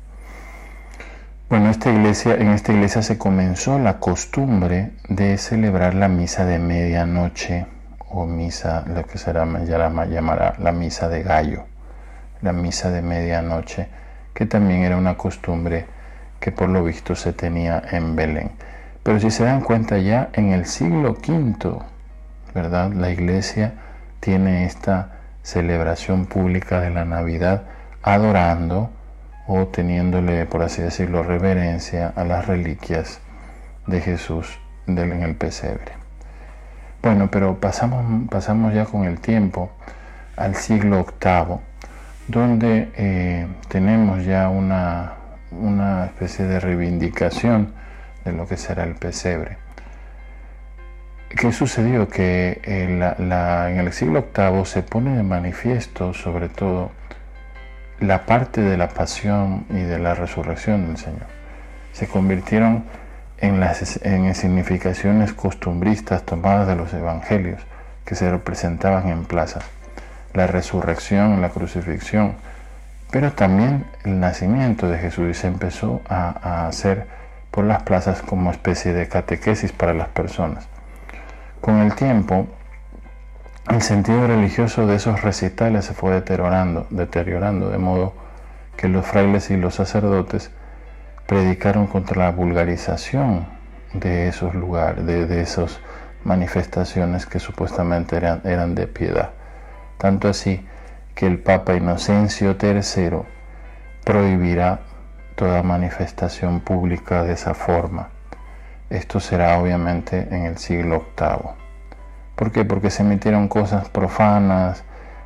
Bueno, 1.50 1.68
esta 1.68 1.90
iglesia, 1.90 2.36
en 2.36 2.50
esta 2.50 2.70
iglesia 2.70 3.02
se 3.02 3.18
comenzó 3.18 3.80
la 3.80 3.98
costumbre 3.98 4.92
de 5.08 5.36
celebrar 5.36 5.94
la 5.96 6.06
misa 6.06 6.44
de 6.44 6.60
medianoche 6.60 7.66
o 8.08 8.24
misa, 8.24 8.84
lo 8.86 9.04
que 9.04 9.18
será 9.18 9.44
ya 9.64 9.90
llamará 10.06 10.54
la 10.60 10.70
misa 10.70 11.08
de 11.08 11.24
gallo, 11.24 11.64
la 12.40 12.52
misa 12.52 12.92
de 12.92 13.02
medianoche 13.02 13.88
que 14.32 14.46
también 14.46 14.82
era 14.82 14.96
una 14.96 15.16
costumbre 15.16 15.86
que 16.38 16.52
por 16.52 16.68
lo 16.68 16.84
visto 16.84 17.16
se 17.16 17.32
tenía 17.32 17.82
en 17.90 18.14
Belén. 18.14 18.52
Pero 19.02 19.18
si 19.18 19.32
se 19.32 19.42
dan 19.42 19.62
cuenta 19.62 19.98
ya 19.98 20.28
en 20.34 20.52
el 20.52 20.66
siglo 20.66 21.14
V, 21.14 21.80
¿verdad? 22.54 22.92
La 22.92 23.10
iglesia 23.10 23.72
tiene 24.20 24.66
esta 24.66 25.18
celebración 25.42 26.26
pública 26.26 26.80
de 26.80 26.90
la 26.90 27.04
Navidad 27.04 27.64
adorando 28.04 28.90
o 29.46 29.66
teniéndole, 29.66 30.46
por 30.46 30.62
así 30.62 30.82
decirlo, 30.82 31.22
reverencia 31.22 32.12
a 32.14 32.24
las 32.24 32.46
reliquias 32.46 33.20
de 33.86 34.00
Jesús 34.00 34.58
en 34.86 35.22
el 35.22 35.34
pesebre. 35.34 35.92
Bueno, 37.02 37.30
pero 37.30 37.60
pasamos, 37.60 38.28
pasamos 38.28 38.74
ya 38.74 38.84
con 38.84 39.04
el 39.04 39.20
tiempo 39.20 39.70
al 40.36 40.54
siglo 40.54 41.06
VIII 41.22 41.58
donde 42.28 42.90
eh, 42.96 43.46
tenemos 43.68 44.24
ya 44.24 44.48
una, 44.48 45.16
especie 46.06 46.44
de 46.44 46.60
reivindicación 46.60 47.72
de 48.24 48.32
lo 48.32 48.46
que 48.46 48.56
será 48.56 48.84
el 48.84 48.94
pesebre. 48.94 49.56
¿Qué 51.28 51.52
sucedió? 51.52 52.08
Que 52.08 52.60
eh, 52.64 53.14
en 53.18 53.78
el 53.80 53.92
siglo 53.92 54.26
VIII 54.36 54.64
se 54.64 54.82
pone 54.82 55.16
de 55.16 55.22
manifiesto 55.22 56.12
sobre 56.12 56.48
todo 56.48 56.90
la 58.00 58.26
parte 58.26 58.60
de 58.60 58.76
la 58.76 58.88
pasión 58.88 59.66
y 59.70 59.80
de 59.80 59.98
la 59.98 60.14
resurrección 60.14 60.86
del 60.86 60.96
Señor. 60.96 61.26
Se 61.92 62.08
convirtieron 62.08 62.84
en 63.38 63.60
las 63.60 64.04
en 64.04 64.34
significaciones 64.34 65.32
costumbristas 65.32 66.24
tomadas 66.24 66.66
de 66.66 66.76
los 66.76 66.92
evangelios 66.92 67.60
que 68.04 68.14
se 68.14 68.30
representaban 68.30 69.08
en 69.08 69.24
plazas 69.24 69.64
la 70.34 70.46
resurrección, 70.46 71.40
la 71.40 71.50
crucifixión, 71.50 72.34
pero 73.10 73.32
también 73.32 73.86
el 74.04 74.20
nacimiento 74.20 74.88
de 74.88 74.98
Jesús 74.98 75.30
y 75.30 75.34
se 75.34 75.48
empezó 75.48 76.00
a, 76.08 76.66
hacer 76.68 77.06
por 77.50 77.64
las 77.64 77.82
plazas 77.82 78.22
como 78.22 78.50
especie 78.50 78.92
de 78.92 79.08
catequesis 79.08 79.72
para 79.72 79.92
las 79.94 80.08
personas. 80.08 80.68
Con 81.60 81.78
el 81.78 81.94
tiempo, 81.94 82.46
el 83.70 83.82
sentido 83.82 84.26
religioso 84.26 84.86
de 84.86 84.96
esos 84.96 85.22
recitales 85.22 85.84
se 85.84 85.94
fue 85.94 86.12
deteriorando, 86.12 86.86
deteriorando 86.90 87.70
de 87.70 87.78
modo 87.78 88.14
que 88.76 88.88
los 88.88 89.06
frailes 89.06 89.50
y 89.50 89.56
los 89.56 89.74
sacerdotes 89.74 90.50
predicaron 91.26 91.86
contra 91.86 92.24
la 92.24 92.30
vulgarización 92.32 93.46
de 93.92 94.28
esos 94.28 94.54
lugares, 94.54 95.06
de, 95.06 95.40
esas 95.40 95.80
manifestaciones 96.24 97.26
que 97.26 97.38
supuestamente 97.38 98.16
eran, 98.16 98.42
eran 98.44 98.74
de 98.74 98.86
piedad 98.86 99.30
tanto 100.00 100.28
así 100.28 100.66
que 101.14 101.26
el 101.26 101.38
Papa 101.38 101.74
Inocencio 101.74 102.56
III 102.60 103.22
prohibirá 104.02 104.80
toda 105.36 105.62
manifestación 105.62 106.60
pública 106.60 107.22
de 107.22 107.34
esa 107.34 107.52
forma. 107.52 108.08
Esto 108.88 109.20
será 109.20 109.58
obviamente 109.58 110.26
en 110.30 110.46
el 110.46 110.56
siglo 110.56 111.04
VIII. 111.18 111.69
¿Por 112.40 112.52
qué? 112.52 112.64
Porque 112.64 112.88
se 112.88 113.02
emitieron 113.02 113.48
cosas 113.48 113.90
profanas, 113.90 114.82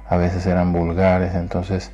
a 0.08 0.16
veces 0.16 0.46
eran 0.46 0.72
vulgares, 0.72 1.36
entonces 1.36 1.92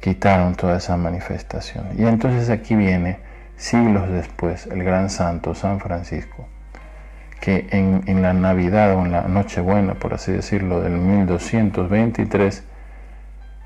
quitaron 0.00 0.54
toda 0.54 0.78
esa 0.78 0.96
manifestación. 0.96 1.88
Y 1.98 2.06
entonces 2.06 2.48
aquí 2.48 2.74
viene, 2.74 3.18
siglos 3.58 4.10
después, 4.10 4.66
el 4.68 4.82
gran 4.82 5.10
santo 5.10 5.54
San 5.54 5.80
Francisco, 5.80 6.48
que 7.42 7.66
en, 7.72 8.22
la 8.22 8.32
Navidad 8.32 8.94
o 8.94 9.04
en 9.04 9.12
la 9.12 9.28
Nochebuena, 9.28 9.96
por 9.96 10.14
así 10.14 10.32
decirlo, 10.32 10.80
del 10.80 10.92
1223, 10.92 12.64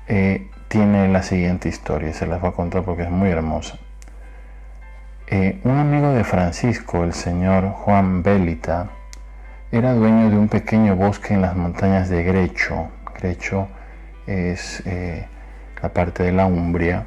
eh, 0.09 0.49
tiene 0.67 1.07
la 1.07 1.23
siguiente 1.23 1.69
historia, 1.69 2.11
se 2.11 2.27
las 2.27 2.41
voy 2.41 2.49
a 2.49 2.53
contar 2.53 2.83
porque 2.83 3.03
es 3.03 3.09
muy 3.09 3.29
hermosa. 3.29 3.77
Eh, 5.27 5.61
un 5.63 5.77
amigo 5.77 6.11
de 6.11 6.25
Francisco, 6.25 7.05
el 7.05 7.13
señor 7.13 7.69
Juan 7.69 8.21
Bélita, 8.21 8.89
era 9.71 9.93
dueño 9.93 10.29
de 10.29 10.37
un 10.37 10.47
pequeño 10.47 10.95
bosque 10.95 11.33
en 11.33 11.41
las 11.41 11.55
montañas 11.55 12.09
de 12.09 12.23
Grecho. 12.23 12.89
Grecho 13.19 13.67
es 14.27 14.81
eh, 14.85 15.27
la 15.81 15.89
parte 15.89 16.23
de 16.23 16.31
la 16.31 16.45
Umbria, 16.45 17.05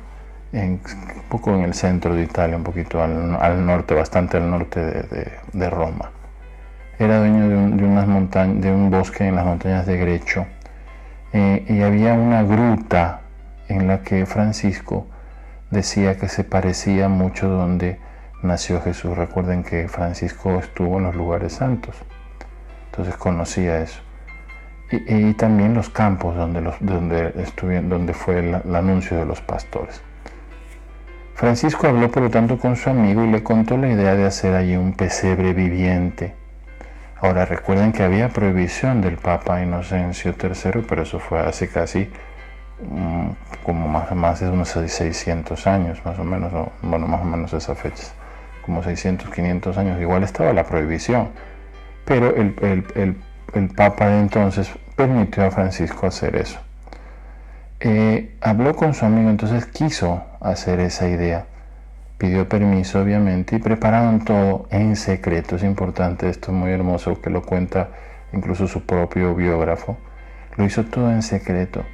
un 0.52 0.80
poco 1.28 1.54
en 1.54 1.62
el 1.62 1.74
centro 1.74 2.14
de 2.14 2.22
Italia, 2.22 2.56
un 2.56 2.64
poquito 2.64 3.02
al, 3.02 3.64
norte, 3.64 3.94
bastante 3.94 4.36
al 4.36 4.50
norte 4.50 4.80
de 5.52 5.70
Roma 5.70 6.10
era 7.04 7.18
dueño 7.18 7.48
de 7.48 7.56
un, 7.56 7.76
de 7.76 8.68
de 8.68 8.74
un 8.74 8.90
bosque 8.90 9.26
en 9.26 9.34
las 9.34 9.44
montañas 9.44 9.86
de 9.86 9.96
Grecho 9.96 10.46
eh, 11.32 11.64
y 11.68 11.82
había 11.82 12.12
una 12.12 12.42
gruta 12.42 13.22
en 13.68 13.88
la 13.88 14.02
que 14.02 14.26
Francisco 14.26 15.06
decía 15.70 16.16
que 16.16 16.28
se 16.28 16.44
parecía 16.44 17.08
mucho 17.08 17.48
donde 17.48 17.98
nació 18.42 18.80
Jesús. 18.82 19.16
Recuerden 19.16 19.64
que 19.64 19.88
Francisco 19.88 20.58
estuvo 20.58 20.98
en 20.98 21.04
los 21.04 21.16
lugares 21.16 21.54
santos, 21.54 21.96
entonces 22.92 23.16
conocía 23.16 23.80
eso. 23.80 24.00
Y, 24.90 25.32
también 25.32 25.72
los 25.72 25.88
campos 25.88 26.36
donde, 26.36 26.60
donde, 26.80 27.32
donde 27.82 28.12
fue 28.12 28.40
el 28.40 28.76
anuncio 28.76 29.16
de 29.16 29.24
los 29.24 29.40
pastores. 29.40 30.02
Francisco 31.34 31.88
habló 31.88 32.10
por 32.10 32.24
lo 32.24 32.30
tanto 32.30 32.58
con 32.58 32.76
su 32.76 32.90
amigo 32.90 33.24
y 33.24 33.30
le 33.30 33.42
contó 33.42 33.78
la 33.78 33.88
idea 33.88 34.14
de 34.14 34.26
hacer 34.26 34.54
allí 34.54 34.76
un 34.76 34.92
pesebre 34.92 35.54
viviente 35.54 36.34
Ahora 37.22 37.44
recuerden 37.44 37.92
que 37.92 38.02
había 38.02 38.30
prohibición 38.30 39.00
del 39.00 39.14
Papa 39.14 39.62
Inocencio 39.62 40.34
III, 40.42 40.82
pero 40.88 41.02
eso 41.02 41.20
fue 41.20 41.38
hace 41.38 41.68
casi 41.68 42.10
mm, 42.84 43.28
como 43.62 43.86
más, 43.86 44.10
más 44.10 44.40
de 44.40 44.50
unos 44.50 44.70
600 44.70 45.68
años, 45.68 46.04
más 46.04 46.18
o 46.18 46.24
menos, 46.24 46.52
bueno, 46.82 47.06
más 47.06 47.20
o 47.20 47.24
menos 47.24 47.52
esa 47.52 47.76
fecha, 47.76 48.08
como 48.66 48.82
600, 48.82 49.30
500 49.30 49.78
años, 49.78 50.00
igual 50.00 50.24
estaba 50.24 50.52
la 50.52 50.64
prohibición, 50.64 51.28
pero 52.04 52.34
el, 52.34 52.54
el, 52.62 53.16
el, 53.54 53.68
Papa 53.68 54.08
de 54.08 54.20
entonces 54.20 54.70
permitió 54.96 55.44
a 55.44 55.50
Francisco 55.50 56.06
hacer 56.06 56.36
eso. 56.36 56.58
Eh, 57.80 58.34
habló 58.40 58.74
con 58.74 58.94
su 58.94 59.04
amigo, 59.04 59.28
entonces 59.28 59.66
quiso 59.66 60.22
hacer 60.40 60.80
esa 60.80 61.08
idea. 61.08 61.46
Pidió 62.18 62.48
permiso, 62.48 63.00
obviamente, 63.02 63.56
y 63.56 63.58
prepararon 63.58 64.24
todo 64.24 64.66
en 64.70 64.96
secreto. 64.96 65.56
Es 65.56 65.64
importante, 65.64 66.28
esto 66.28 66.52
es 66.52 66.56
muy 66.56 66.70
hermoso 66.70 67.20
que 67.20 67.30
lo 67.30 67.42
cuenta 67.42 67.88
incluso 68.32 68.68
su 68.68 68.86
propio 68.86 69.34
biógrafo. 69.34 69.98
Lo 70.56 70.64
hizo 70.64 70.84
todo 70.84 71.10
en 71.10 71.22
secreto 71.22 71.84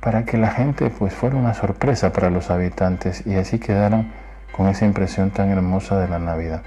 para 0.00 0.24
que 0.24 0.36
la 0.38 0.50
gente 0.50 0.90
pues 0.90 1.12
fuera 1.12 1.36
una 1.36 1.54
sorpresa 1.54 2.12
para 2.12 2.30
los 2.30 2.50
habitantes 2.50 3.26
y 3.26 3.34
así 3.34 3.58
quedaran 3.58 4.12
con 4.52 4.68
esa 4.68 4.84
impresión 4.84 5.30
tan 5.30 5.50
hermosa 5.50 5.98
de 5.98 6.08
la 6.08 6.18
Navidad. 6.18 6.62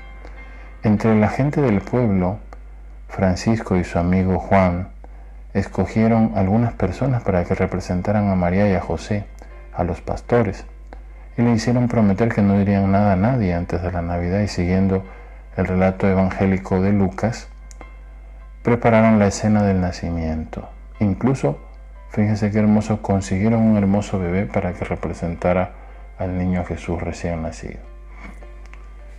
Entre 0.83 1.15
la 1.15 1.29
gente 1.29 1.61
del 1.61 1.81
pueblo, 1.81 2.39
Francisco 3.11 3.75
y 3.75 3.83
su 3.83 3.99
amigo 3.99 4.39
Juan 4.39 4.87
escogieron 5.53 6.31
algunas 6.35 6.71
personas 6.73 7.23
para 7.23 7.43
que 7.43 7.55
representaran 7.55 8.29
a 8.29 8.35
María 8.35 8.69
y 8.69 8.73
a 8.73 8.79
José, 8.79 9.25
a 9.73 9.83
los 9.83 9.99
pastores, 9.99 10.65
y 11.37 11.41
le 11.41 11.51
hicieron 11.51 11.89
prometer 11.89 12.29
que 12.29 12.41
no 12.41 12.57
dirían 12.57 12.89
nada 12.89 13.13
a 13.13 13.17
nadie 13.17 13.53
antes 13.53 13.81
de 13.81 13.91
la 13.91 14.01
Navidad 14.01 14.39
y 14.39 14.47
siguiendo 14.47 15.03
el 15.57 15.67
relato 15.67 16.07
evangélico 16.07 16.81
de 16.81 16.93
Lucas, 16.93 17.49
prepararon 18.63 19.19
la 19.19 19.27
escena 19.27 19.63
del 19.63 19.81
nacimiento. 19.81 20.69
Incluso, 21.01 21.59
fíjense 22.11 22.49
qué 22.49 22.59
hermoso, 22.59 23.01
consiguieron 23.01 23.61
un 23.61 23.77
hermoso 23.77 24.19
bebé 24.19 24.45
para 24.45 24.71
que 24.71 24.85
representara 24.85 25.73
al 26.17 26.37
niño 26.37 26.63
Jesús 26.63 27.01
recién 27.01 27.41
nacido. 27.41 27.79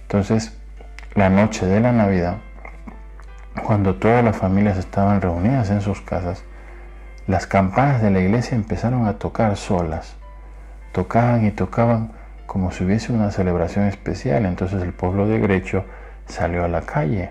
Entonces, 0.02 0.58
la 1.14 1.28
noche 1.28 1.66
de 1.66 1.80
la 1.80 1.92
Navidad, 1.92 2.36
cuando 3.60 3.96
todas 3.96 4.24
las 4.24 4.36
familias 4.36 4.78
estaban 4.78 5.20
reunidas 5.20 5.70
en 5.70 5.80
sus 5.80 6.00
casas, 6.00 6.42
las 7.26 7.46
campanas 7.46 8.02
de 8.02 8.10
la 8.10 8.20
iglesia 8.20 8.56
empezaron 8.56 9.06
a 9.06 9.18
tocar 9.18 9.56
solas. 9.56 10.16
Tocaban 10.92 11.44
y 11.46 11.50
tocaban 11.50 12.12
como 12.46 12.72
si 12.72 12.84
hubiese 12.84 13.12
una 13.12 13.30
celebración 13.30 13.86
especial. 13.86 14.46
Entonces 14.46 14.82
el 14.82 14.92
pueblo 14.92 15.26
de 15.28 15.38
Grecho 15.38 15.84
salió 16.26 16.64
a 16.64 16.68
la 16.68 16.82
calle. 16.82 17.30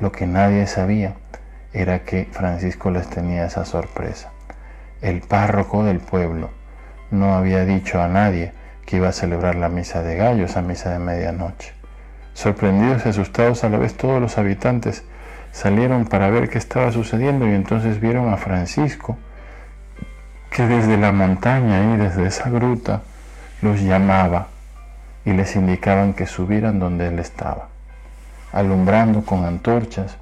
Lo 0.00 0.12
que 0.12 0.26
nadie 0.26 0.66
sabía 0.66 1.14
era 1.72 2.00
que 2.00 2.28
Francisco 2.32 2.90
les 2.90 3.08
tenía 3.08 3.46
esa 3.46 3.64
sorpresa. 3.64 4.30
El 5.00 5.20
párroco 5.20 5.84
del 5.84 6.00
pueblo 6.00 6.50
no 7.10 7.34
había 7.34 7.64
dicho 7.64 8.02
a 8.02 8.08
nadie 8.08 8.52
que 8.84 8.96
iba 8.96 9.08
a 9.08 9.12
celebrar 9.12 9.54
la 9.54 9.68
misa 9.68 10.02
de 10.02 10.16
gallos, 10.16 10.56
a 10.56 10.62
misa 10.62 10.90
de 10.90 10.98
medianoche. 10.98 11.72
Sorprendidos 12.34 13.06
y 13.06 13.10
asustados 13.10 13.64
a 13.64 13.68
la 13.68 13.78
vez 13.78 13.94
todos 13.96 14.20
los 14.20 14.38
habitantes 14.38 15.04
salieron 15.58 16.04
para 16.04 16.30
ver 16.30 16.48
qué 16.48 16.56
estaba 16.56 16.92
sucediendo 16.92 17.44
y 17.44 17.50
entonces 17.50 18.00
vieron 18.00 18.32
a 18.32 18.36
Francisco 18.36 19.18
que 20.52 20.68
desde 20.68 20.96
la 20.96 21.10
montaña 21.10 21.94
y 21.94 21.96
desde 21.96 22.28
esa 22.28 22.48
gruta 22.48 23.02
los 23.60 23.80
llamaba 23.80 24.46
y 25.24 25.32
les 25.32 25.56
indicaban 25.56 26.14
que 26.14 26.26
subieran 26.26 26.78
donde 26.78 27.08
él 27.08 27.18
estaba, 27.18 27.70
alumbrando 28.52 29.24
con 29.24 29.44
antorchas, 29.44 30.16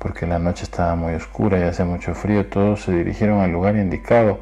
porque 0.00 0.26
la 0.26 0.40
noche 0.40 0.64
estaba 0.64 0.96
muy 0.96 1.14
oscura 1.14 1.60
y 1.60 1.62
hace 1.62 1.84
mucho 1.84 2.16
frío, 2.16 2.46
todos 2.46 2.82
se 2.82 2.92
dirigieron 2.92 3.40
al 3.40 3.52
lugar 3.52 3.76
indicado 3.76 4.40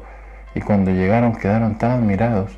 y 0.55 0.61
cuando 0.61 0.89
llegaron 0.89 1.35
quedaron 1.35 1.77
tan 1.77 1.91
admirados 1.91 2.49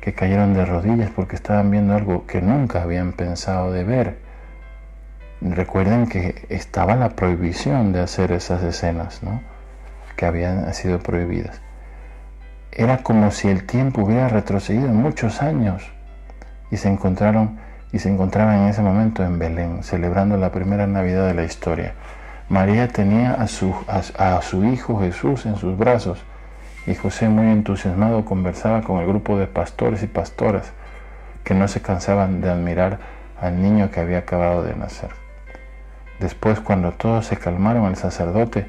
que 0.00 0.14
cayeron 0.14 0.54
de 0.54 0.64
rodillas 0.64 1.10
porque 1.10 1.34
estaban 1.34 1.72
viendo 1.72 1.96
algo 1.96 2.28
que 2.28 2.40
nunca 2.40 2.82
habían 2.82 3.10
pensado 3.10 3.72
de 3.72 3.82
ver 3.82 4.23
Recuerden 5.46 6.06
que 6.06 6.46
estaba 6.48 6.96
la 6.96 7.10
prohibición 7.10 7.92
de 7.92 8.00
hacer 8.00 8.32
esas 8.32 8.62
escenas, 8.62 9.22
¿no? 9.22 9.42
que 10.16 10.24
habían 10.24 10.72
sido 10.72 11.00
prohibidas. 11.00 11.60
Era 12.72 13.02
como 13.02 13.30
si 13.30 13.48
el 13.48 13.66
tiempo 13.66 14.00
hubiera 14.00 14.28
retrocedido 14.28 14.88
muchos 14.88 15.42
años 15.42 15.82
y 16.70 16.78
se 16.78 16.88
encontraron 16.88 17.58
y 17.92 17.98
se 17.98 18.08
encontraban 18.08 18.60
en 18.60 18.68
ese 18.68 18.80
momento 18.80 19.22
en 19.22 19.38
Belén, 19.38 19.82
celebrando 19.82 20.38
la 20.38 20.50
primera 20.50 20.86
Navidad 20.86 21.26
de 21.26 21.34
la 21.34 21.44
historia. 21.44 21.92
María 22.48 22.88
tenía 22.88 23.34
a 23.34 23.46
su, 23.46 23.74
a 23.86 24.40
su 24.40 24.64
hijo 24.64 24.98
Jesús 24.98 25.44
en 25.44 25.56
sus 25.56 25.76
brazos 25.76 26.24
y 26.86 26.94
José 26.94 27.28
muy 27.28 27.48
entusiasmado 27.48 28.24
conversaba 28.24 28.80
con 28.80 28.98
el 28.98 29.06
grupo 29.06 29.38
de 29.38 29.46
pastores 29.46 30.02
y 30.02 30.06
pastoras 30.06 30.72
que 31.44 31.52
no 31.52 31.68
se 31.68 31.82
cansaban 31.82 32.40
de 32.40 32.48
admirar 32.48 32.98
al 33.38 33.60
niño 33.60 33.90
que 33.90 34.00
había 34.00 34.20
acabado 34.20 34.62
de 34.62 34.74
nacer. 34.74 35.23
Después, 36.20 36.60
cuando 36.60 36.92
todos 36.92 37.26
se 37.26 37.36
calmaron, 37.36 37.86
el 37.86 37.96
sacerdote, 37.96 38.66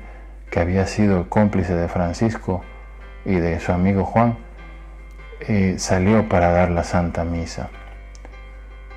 que 0.49 0.59
había 0.59 0.87
sido 0.87 1.29
cómplice 1.29 1.75
de 1.75 1.87
Francisco 1.87 2.63
y 3.25 3.35
de 3.35 3.59
su 3.59 3.71
amigo 3.71 4.05
Juan, 4.05 4.37
eh, 5.41 5.75
salió 5.77 6.27
para 6.29 6.51
dar 6.51 6.71
la 6.71 6.83
Santa 6.83 7.23
Misa. 7.23 7.69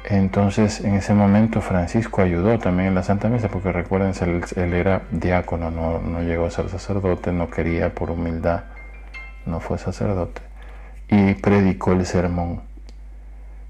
Entonces, 0.04 0.80
en 0.80 0.94
ese 0.94 1.12
momento, 1.12 1.60
Francisco 1.60 2.22
ayudó 2.22 2.58
también 2.58 2.88
en 2.88 2.94
la 2.94 3.02
Santa 3.02 3.28
Misa, 3.28 3.48
porque 3.48 3.72
recuerden, 3.72 4.12
él, 4.22 4.42
él 4.56 4.72
era 4.72 5.02
diácono, 5.10 5.70
no, 5.70 5.98
no 6.00 6.22
llegó 6.22 6.46
a 6.46 6.50
ser 6.50 6.70
sacerdote, 6.70 7.32
no 7.32 7.50
quería 7.50 7.94
por 7.94 8.10
humildad, 8.10 8.64
no 9.44 9.60
fue 9.60 9.76
sacerdote, 9.76 10.40
y 11.08 11.34
predicó 11.34 11.92
el 11.92 12.06
sermón. 12.06 12.62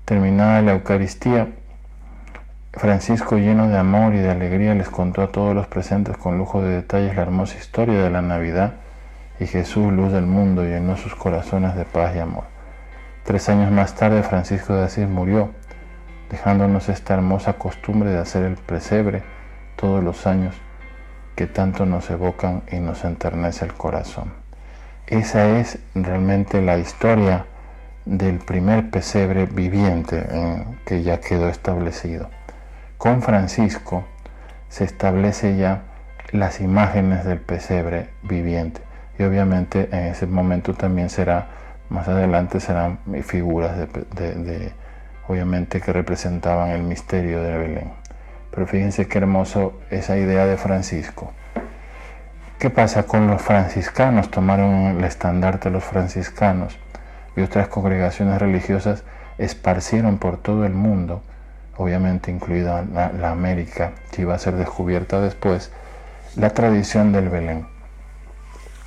Terminada 0.04 0.62
la 0.62 0.72
Eucaristía, 0.72 1.48
Francisco, 2.74 3.38
lleno 3.38 3.66
de 3.68 3.78
amor 3.78 4.14
y 4.14 4.18
de 4.18 4.30
alegría, 4.30 4.74
les 4.74 4.90
contó 4.90 5.22
a 5.22 5.32
todos 5.32 5.54
los 5.54 5.66
presentes 5.66 6.18
con 6.18 6.36
lujo 6.36 6.60
de 6.60 6.76
detalles 6.76 7.16
la 7.16 7.22
hermosa 7.22 7.56
historia 7.56 8.02
de 8.02 8.10
la 8.10 8.20
Navidad 8.20 8.74
y 9.40 9.46
Jesús, 9.46 9.90
luz 9.90 10.12
del 10.12 10.26
mundo, 10.26 10.62
llenó 10.64 10.98
sus 10.98 11.14
corazones 11.14 11.74
de 11.76 11.86
paz 11.86 12.14
y 12.14 12.18
amor. 12.18 12.44
Tres 13.24 13.48
años 13.48 13.72
más 13.72 13.94
tarde, 13.94 14.22
Francisco 14.22 14.74
de 14.74 14.84
Asís 14.84 15.08
murió, 15.08 15.50
dejándonos 16.30 16.90
esta 16.90 17.14
hermosa 17.14 17.54
costumbre 17.54 18.10
de 18.10 18.18
hacer 18.18 18.44
el 18.44 18.56
presebre 18.56 19.22
todos 19.76 20.04
los 20.04 20.26
años 20.26 20.54
que 21.36 21.46
tanto 21.46 21.86
nos 21.86 22.10
evocan 22.10 22.64
y 22.70 22.80
nos 22.80 23.02
enternece 23.04 23.64
el 23.64 23.72
corazón. 23.72 24.34
Esa 25.06 25.58
es 25.58 25.78
realmente 25.94 26.60
la 26.60 26.76
historia 26.76 27.46
del 28.04 28.40
primer 28.40 28.90
pesebre 28.90 29.46
viviente 29.46 30.26
que 30.84 31.02
ya 31.02 31.18
quedó 31.18 31.48
establecido 31.48 32.28
con 32.98 33.22
Francisco 33.22 34.04
se 34.68 34.84
establece 34.84 35.56
ya 35.56 35.82
las 36.32 36.60
imágenes 36.60 37.24
del 37.24 37.38
pesebre 37.38 38.10
viviente. 38.22 38.82
Y 39.18 39.22
obviamente 39.22 39.88
en 39.92 40.06
ese 40.06 40.26
momento 40.26 40.74
también 40.74 41.08
será 41.08 41.46
más 41.88 42.06
adelante 42.06 42.60
serán 42.60 42.98
figuras 43.22 43.78
de, 43.78 44.72
obviamente 45.26 45.80
que 45.80 45.92
representaban 45.92 46.70
el 46.70 46.82
misterio 46.82 47.42
de 47.42 47.56
Belén. 47.56 47.92
Pero 48.50 48.66
fíjense 48.66 49.08
qué 49.08 49.18
hermoso 49.18 49.80
esa 49.90 50.18
idea 50.18 50.44
de 50.44 50.56
Francisco. 50.56 51.32
¿Qué 52.58 52.70
pasa 52.70 53.04
con 53.04 53.28
los 53.28 53.40
franciscanos? 53.40 54.30
Tomaron 54.30 54.98
el 54.98 55.04
estandarte 55.04 55.70
los 55.70 55.84
franciscanos 55.84 56.76
y 57.36 57.40
otras 57.40 57.68
congregaciones 57.68 58.38
religiosas 58.38 59.04
esparcieron 59.38 60.18
por 60.18 60.38
todo 60.38 60.66
el 60.66 60.74
mundo 60.74 61.22
obviamente 61.78 62.30
incluida 62.30 62.84
la, 62.84 63.30
América, 63.30 63.92
que 64.10 64.22
iba 64.22 64.34
a 64.34 64.38
ser 64.38 64.54
descubierta 64.54 65.20
después, 65.20 65.70
la 66.36 66.50
tradición 66.50 67.12
del 67.12 67.28
Belén. 67.28 67.66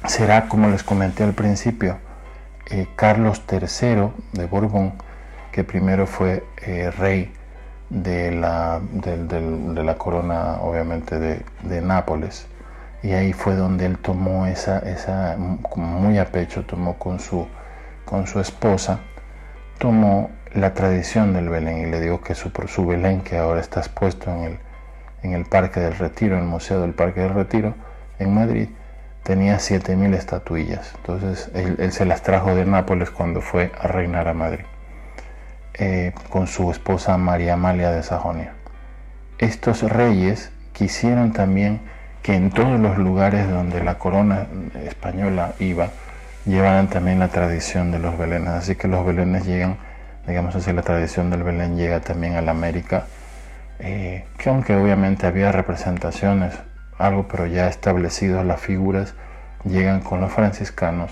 Será, 0.08 0.48
como 0.48 0.68
les 0.68 0.84
comenté 0.84 1.24
al 1.24 1.34
principio, 1.34 1.98
eh, 2.70 2.88
Carlos 2.96 3.42
III 3.52 4.12
de 4.34 4.46
Borbón, 4.46 4.94
que 5.52 5.64
primero 5.64 6.06
fue 6.06 6.44
eh, 6.62 6.92
rey 6.92 7.34
de 7.90 8.32
la, 8.32 8.82
de, 8.92 9.84
la, 9.84 9.98
corona, 9.98 10.58
obviamente, 10.62 11.20
de, 11.20 11.82
Nápoles. 11.82 12.48
Y 13.04 13.14
ahí 13.14 13.34
fue 13.34 13.56
donde 13.56 13.86
él 13.86 13.98
tomó 13.98 14.46
esa, 14.46 14.80
esa 14.80 15.36
muy 15.76 16.18
a 16.20 16.26
pecho, 16.26 16.66
tomó 16.66 16.98
con 16.98 17.20
su, 17.20 17.48
con 18.06 18.28
su 18.28 18.40
esposa, 18.40 19.00
tomó 19.78 20.30
la 20.54 20.74
tradición 20.74 21.34
del 21.34 21.50
Belén 21.50 21.80
y 21.80 21.86
le 21.86 22.02
digo 22.02 22.22
que 22.22 22.36
su, 22.36 22.52
su 22.68 22.86
Belén 22.86 23.22
que 23.22 23.38
ahora 23.38 23.62
está 23.62 23.80
expuesto 23.80 24.32
en 24.32 24.44
el, 24.44 24.60
en 25.24 25.34
el 25.34 25.46
Parque 25.46 25.80
del 25.80 25.98
Retiro, 25.98 26.36
en 26.36 26.44
el 26.44 26.48
Museo 26.48 26.82
del 26.82 26.94
Parque 26.94 27.22
del 27.22 27.34
Retiro, 27.34 27.74
en 28.20 28.34
Madrid, 28.34 28.70
tenía 29.24 29.58
7.000 29.58 30.16
estatuillas. 30.16 30.94
Entonces 30.98 31.50
él, 31.54 31.92
se 31.92 32.06
las 32.06 32.22
trajo 32.22 32.56
de 32.56 32.66
Nápoles 32.66 33.12
cuando 33.12 33.42
fue 33.42 33.72
a 33.80 33.88
reinar 33.88 34.28
a 34.28 34.34
Madrid, 34.34 34.66
eh, 35.76 36.14
con 36.30 36.48
su 36.48 36.72
esposa 36.72 37.18
María 37.18 37.54
Amalia 37.54 37.92
de 37.92 38.04
Sajonia. 38.04 38.54
Estos 39.38 39.82
reyes 39.84 40.52
quisieron 40.74 41.34
también 41.34 41.82
que 42.22 42.36
en 42.36 42.52
todos 42.52 42.80
los 42.80 42.98
lugares 42.98 43.50
donde 43.50 43.84
la 43.84 43.98
corona 43.98 44.48
española 44.86 45.54
iba, 45.60 45.90
llevaran 46.46 46.88
también 46.88 47.20
la 47.20 47.30
tradición 47.30 47.92
de 47.92 48.00
los 48.00 48.18
belenes. 48.18 48.50
Así 48.50 48.76
que 48.76 48.88
los 48.88 49.06
belenes 49.06 49.46
llegan 49.46 49.78
digamos 50.28 50.56
así, 50.56 50.72
la 50.74 50.82
tradición 50.82 51.30
del 51.30 51.44
Belén 51.44 51.78
llega 51.78 52.00
también 52.02 52.36
a 52.36 52.42
la 52.42 52.52
América, 52.52 53.06
eh, 53.80 54.26
que 54.38 54.50
aunque 54.50 54.76
obviamente 54.76 55.26
había 55.28 55.52
representaciones, 55.52 56.54
algo, 56.98 57.28
pero 57.28 57.48
ya 57.48 57.68
establecidas 57.68 58.46
las 58.46 58.62
figuras, 58.62 59.16
llegan 59.66 60.02
con 60.02 60.22
los 60.22 60.32
franciscanos 60.32 61.12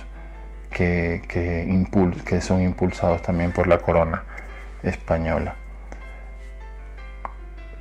que, 0.70 1.24
que, 1.28 2.42
son 2.42 2.62
impulsados 2.62 3.22
también 3.22 3.52
por 3.52 3.68
la 3.68 3.80
corona 3.80 4.24
española. 4.84 5.56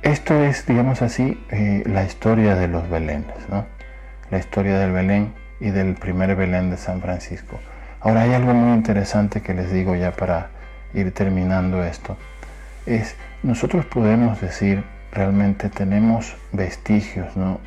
Esto 0.01 0.43
es, 0.43 0.65
digamos 0.65 1.01
así, 1.01 1.43
eh, 1.51 1.83
la 1.85 2.03
historia 2.03 2.55
de 2.55 2.67
los 2.67 2.89
Belénes, 2.89 3.49
¿no? 3.49 3.65
la 4.31 4.37
historia 4.37 4.77
del 4.79 4.91
Belén 4.91 5.33
y 5.59 5.69
del 5.69 5.95
primer 5.95 6.35
Belén 6.35 6.69
de 6.71 6.77
San 6.77 7.01
Francisco. 7.01 7.59
Ahora 7.99 8.21
hay 8.21 8.33
algo 8.33 8.53
muy 8.53 8.73
interesante 8.73 9.41
que 9.41 9.53
les 9.53 9.71
digo 9.71 9.95
ya 9.95 10.11
para 10.11 10.49
ir 10.93 11.13
terminando 11.13 11.83
esto. 11.83 12.17
Es, 12.85 13.15
nosotros 13.43 13.85
podemos 13.85 14.41
decir, 14.41 14.83
realmente 15.11 15.69
tenemos 15.69 16.35
vestigios, 16.51 17.35
¿no? 17.35 17.59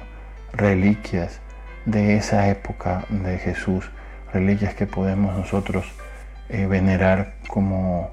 reliquias 0.52 1.40
de 1.86 2.16
esa 2.16 2.48
época 2.48 3.04
de 3.08 3.38
Jesús, 3.38 3.90
reliquias 4.32 4.74
que 4.74 4.86
podemos 4.86 5.36
nosotros 5.36 5.90
eh, 6.48 6.66
venerar 6.66 7.34
como, 7.48 8.10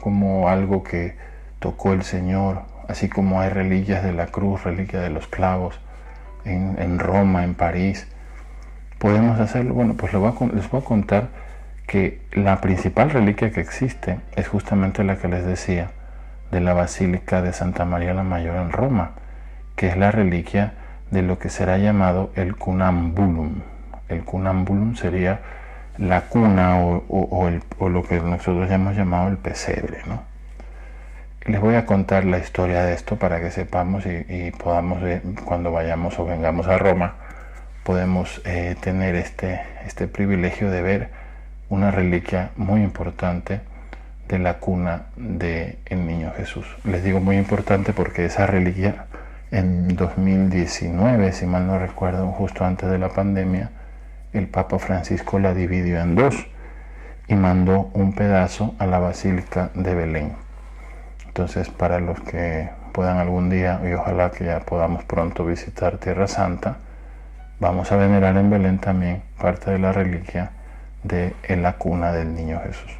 como 0.00 0.48
algo 0.48 0.82
que 0.82 1.16
tocó 1.58 1.92
el 1.92 2.02
Señor, 2.02 2.62
así 2.88 3.08
como 3.08 3.40
hay 3.40 3.50
reliquias 3.50 4.02
de 4.02 4.12
la 4.12 4.26
cruz, 4.26 4.64
reliquias 4.64 5.02
de 5.02 5.10
los 5.10 5.26
clavos 5.26 5.78
en, 6.44 6.98
Roma, 6.98 7.44
en 7.44 7.54
París. 7.54 8.06
Podemos 8.98 9.38
hacerlo, 9.38 9.74
bueno, 9.74 9.94
pues 9.94 10.12
les 10.12 10.70
voy 10.70 10.80
a 10.80 10.84
contar 10.84 11.28
que 11.88 12.20
la 12.32 12.60
principal 12.60 13.08
reliquia 13.08 13.50
que 13.50 13.60
existe 13.60 14.20
es 14.36 14.46
justamente 14.46 15.02
la 15.04 15.16
que 15.16 15.26
les 15.26 15.44
decía 15.46 15.88
de 16.52 16.60
la 16.60 16.74
Basílica 16.74 17.40
de 17.40 17.54
Santa 17.54 17.86
María 17.86 18.12
la 18.12 18.22
Mayor 18.22 18.56
en 18.56 18.70
Roma, 18.70 19.12
que 19.74 19.88
es 19.88 19.96
la 19.96 20.10
reliquia 20.10 20.74
de 21.10 21.22
lo 21.22 21.38
que 21.38 21.48
será 21.48 21.78
llamado 21.78 22.30
el 22.36 22.56
cunambulum. 22.56 23.62
El 24.10 24.22
cunambulum 24.22 24.96
sería 24.96 25.40
la 25.96 26.22
cuna 26.22 26.78
o, 26.78 27.50
lo 27.88 28.02
que 28.02 28.20
nosotros 28.20 28.70
hemos 28.70 28.94
llamado 28.94 29.28
el 29.28 29.38
pesebre. 29.38 30.00
¿no? 30.06 30.22
Les 31.46 31.58
voy 31.58 31.74
a 31.76 31.86
contar 31.86 32.26
la 32.26 32.36
historia 32.36 32.82
de 32.82 32.92
esto 32.92 33.16
para 33.16 33.40
que 33.40 33.50
sepamos 33.50 34.04
y, 34.04 34.50
podamos, 34.50 35.02
cuando 35.46 35.72
vayamos 35.72 36.18
o 36.18 36.26
vengamos 36.26 36.68
a 36.68 36.76
Roma, 36.76 37.14
podemos 37.82 38.42
eh, 38.44 38.76
tener 38.78 39.14
este, 39.14 39.62
este 39.86 40.06
privilegio 40.06 40.70
de 40.70 40.82
ver 40.82 41.27
una 41.68 41.90
reliquia 41.90 42.50
muy 42.56 42.82
importante 42.82 43.60
de 44.28 44.38
la 44.38 44.58
cuna 44.58 45.06
del 45.16 45.78
el 45.86 46.06
niño 46.06 46.32
Jesús. 46.36 46.66
Les 46.84 47.02
digo 47.02 47.20
muy 47.20 47.36
importante 47.36 47.92
porque 47.92 48.26
esa 48.26 48.46
reliquia 48.46 49.06
en 49.50 49.96
2019, 49.96 51.32
si 51.32 51.46
mal 51.46 51.66
no 51.66 51.78
recuerdo, 51.78 52.26
justo 52.28 52.64
antes 52.64 52.90
de 52.90 52.98
la 52.98 53.08
pandemia, 53.08 53.70
el 54.32 54.46
Papa 54.46 54.78
Francisco 54.78 55.38
la 55.38 55.54
dividió 55.54 56.00
en 56.00 56.14
dos 56.14 56.46
y 57.28 57.34
mandó 57.34 57.90
un 57.94 58.14
pedazo 58.14 58.74
a 58.78 58.86
la 58.86 58.98
Basílica 58.98 59.70
de 59.74 59.94
Belén. 59.94 60.32
Entonces, 61.26 61.70
para 61.70 62.00
los 62.00 62.20
que 62.20 62.68
puedan 62.92 63.18
algún 63.18 63.48
día, 63.48 63.80
y 63.88 63.92
ojalá 63.92 64.30
que 64.30 64.44
ya 64.44 64.60
podamos 64.60 65.04
pronto 65.04 65.46
visitar 65.46 65.98
Tierra 65.98 66.26
Santa, 66.26 66.78
vamos 67.60 67.90
a 67.92 67.96
venerar 67.96 68.36
en 68.36 68.50
Belén 68.50 68.78
también 68.78 69.22
parte 69.38 69.70
de 69.70 69.78
la 69.78 69.92
reliquia 69.92 70.50
de 71.08 71.34
la 71.56 71.74
cuna 71.74 72.12
del 72.12 72.34
niño 72.34 72.60
Jesús. 72.64 72.92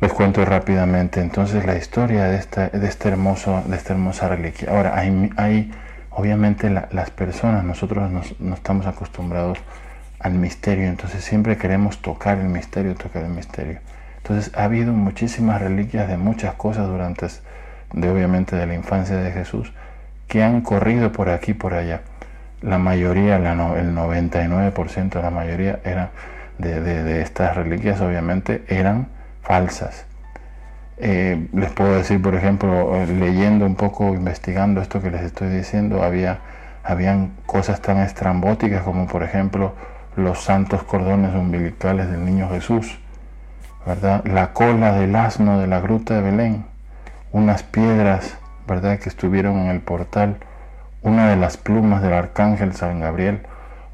Les 0.00 0.12
cuento 0.12 0.44
rápidamente 0.44 1.20
entonces 1.20 1.64
la 1.64 1.76
historia 1.76 2.24
de 2.24 2.36
esta, 2.36 2.68
de 2.68 2.86
este 2.86 3.08
hermoso, 3.08 3.62
de 3.66 3.76
esta 3.76 3.94
hermosa 3.94 4.28
reliquia. 4.28 4.70
Ahora, 4.70 4.96
hay, 4.96 5.30
hay 5.36 5.72
obviamente 6.10 6.70
las 6.70 7.10
personas, 7.10 7.64
nosotros 7.64 8.10
no 8.38 8.54
estamos 8.54 8.86
acostumbrados 8.86 9.58
al 10.24 10.34
misterio, 10.34 10.88
entonces 10.88 11.22
siempre 11.24 11.58
queremos 11.58 12.00
tocar 12.00 12.38
el 12.38 12.48
misterio, 12.48 12.94
tocar 12.94 13.24
el 13.24 13.30
misterio. 13.30 13.78
Entonces 14.16 14.52
ha 14.56 14.64
habido 14.64 14.94
muchísimas 14.94 15.60
reliquias 15.60 16.08
de 16.08 16.16
muchas 16.16 16.54
cosas 16.54 16.88
durante, 16.88 17.26
de 17.92 18.08
obviamente 18.08 18.56
de 18.56 18.66
la 18.66 18.74
infancia 18.74 19.16
de 19.16 19.30
Jesús, 19.32 19.70
que 20.26 20.42
han 20.42 20.62
corrido 20.62 21.12
por 21.12 21.28
aquí 21.28 21.52
por 21.52 21.74
allá. 21.74 22.00
La 22.62 22.78
mayoría, 22.78 23.38
la 23.38 23.52
el 23.78 23.94
99% 23.94 25.10
de 25.10 25.22
la 25.22 25.30
mayoría 25.30 25.80
era 25.84 26.10
de, 26.58 27.22
estas 27.22 27.56
reliquias 27.56 28.00
obviamente 28.00 28.64
eran 28.68 29.08
falsas. 29.42 30.06
Eh, 30.96 31.48
les 31.52 31.72
puedo 31.72 31.96
decir, 31.96 32.22
por 32.22 32.34
ejemplo, 32.34 32.94
eh, 32.96 33.06
leyendo 33.06 33.66
un 33.66 33.74
poco, 33.74 34.14
investigando 34.14 34.80
esto 34.80 35.02
que 35.02 35.10
les 35.10 35.22
estoy 35.22 35.48
diciendo, 35.48 36.02
había 36.02 36.38
habían 36.84 37.32
cosas 37.46 37.80
tan 37.80 37.98
estrambóticas 37.98 38.82
como, 38.82 39.06
por 39.06 39.22
ejemplo, 39.22 39.72
los 40.16 40.44
santos 40.44 40.82
cordones 40.84 41.34
umbilicales 41.34 42.10
del 42.10 42.24
niño 42.24 42.50
Jesús, 42.50 42.98
¿verdad? 43.86 44.22
La 44.26 44.52
cola 44.52 44.92
del 44.92 45.16
asno 45.16 45.58
de 45.58 45.66
la 45.66 45.80
gruta 45.80 46.14
de 46.14 46.20
Belén, 46.20 46.66
unas 47.32 47.62
piedras, 47.62 48.36
¿verdad? 48.68 48.98
Que 48.98 49.08
estuvieron 49.08 49.60
en 49.60 49.68
el 49.68 49.80
portal, 49.80 50.36
una 51.02 51.28
de 51.28 51.36
las 51.36 51.56
plumas 51.56 52.02
del 52.02 52.12
arcángel 52.12 52.74
San 52.74 53.00
Gabriel, 53.00 53.40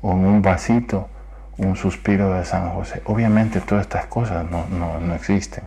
o 0.03 0.13
en 0.13 0.27
un 0.27 0.43
vasito 0.43 1.09
un 1.61 1.77
suspiro 1.77 2.33
de 2.35 2.45
San 2.45 2.71
José. 2.71 3.03
Obviamente 3.05 3.61
todas 3.61 3.83
estas 3.83 4.07
cosas 4.07 4.51
no, 4.51 4.67
no, 4.69 5.15
existen, 5.15 5.65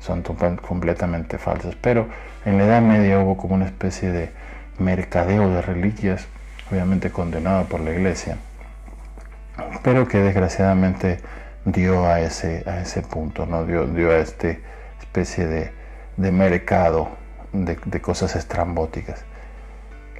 son 0.00 0.22
completamente 0.22 1.38
falsas, 1.38 1.74
pero 1.80 2.06
en 2.44 2.58
la 2.58 2.64
Edad 2.64 2.82
Media 2.82 3.18
hubo 3.18 3.36
como 3.36 3.54
una 3.54 3.66
especie 3.66 4.10
de 4.10 4.30
mercadeo 4.78 5.48
de 5.50 5.62
reliquias, 5.62 6.26
obviamente 6.70 7.10
condenado 7.10 7.64
por 7.64 7.80
la 7.80 7.92
Iglesia, 7.92 8.36
pero 9.82 10.06
que 10.06 10.18
desgraciadamente 10.18 11.20
dio 11.64 12.06
a 12.06 12.20
ese, 12.20 12.64
a 12.66 12.80
ese 12.80 13.02
punto, 13.02 13.46
¿no? 13.46 13.64
dio, 13.64 13.86
dio 13.86 14.10
a 14.10 14.16
esta 14.16 14.56
especie 15.00 15.46
de, 15.46 15.72
de 16.16 16.32
mercado 16.32 17.10
de, 17.52 17.78
de 17.84 18.00
cosas 18.00 18.36
estrambóticas. 18.36 19.24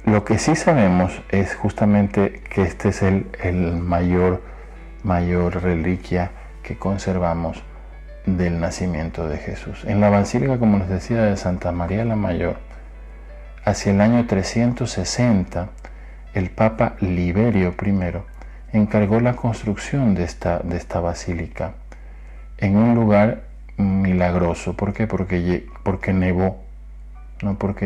Lo 0.05 0.25
que 0.25 0.37
sí 0.37 0.55
sabemos 0.55 1.21
es 1.29 1.55
justamente 1.55 2.41
que 2.49 2.63
este 2.63 2.89
es 2.89 3.01
el, 3.03 3.27
el 3.41 3.77
mayor 3.77 4.52
mayor 5.03 5.61
reliquia 5.61 6.31
que 6.63 6.77
conservamos 6.77 7.63
del 8.25 8.59
nacimiento 8.59 9.27
de 9.27 9.37
Jesús. 9.37 9.83
En 9.85 9.99
la 9.99 10.09
Basílica, 10.09 10.57
como 10.57 10.77
les 10.77 10.89
decía, 10.89 11.23
de 11.23 11.37
Santa 11.37 11.71
María 11.71 12.05
la 12.05 12.15
Mayor, 12.15 12.57
hacia 13.65 13.91
el 13.91 14.01
año 14.01 14.25
360, 14.25 15.69
el 16.33 16.49
Papa 16.49 16.95
Liberio 16.99 17.75
I 17.85 18.77
encargó 18.77 19.19
la 19.19 19.35
construcción 19.35 20.15
de 20.15 20.23
esta, 20.23 20.59
de 20.59 20.77
esta 20.77 20.99
basílica 20.99 21.73
en 22.57 22.75
un 22.75 22.95
lugar 22.95 23.43
milagroso. 23.77 24.75
¿Por 24.75 24.93
qué? 24.93 25.05
Porque, 25.05 25.67
porque 25.83 26.13
nevó, 26.13 26.63
¿no? 27.41 27.57
porque 27.57 27.85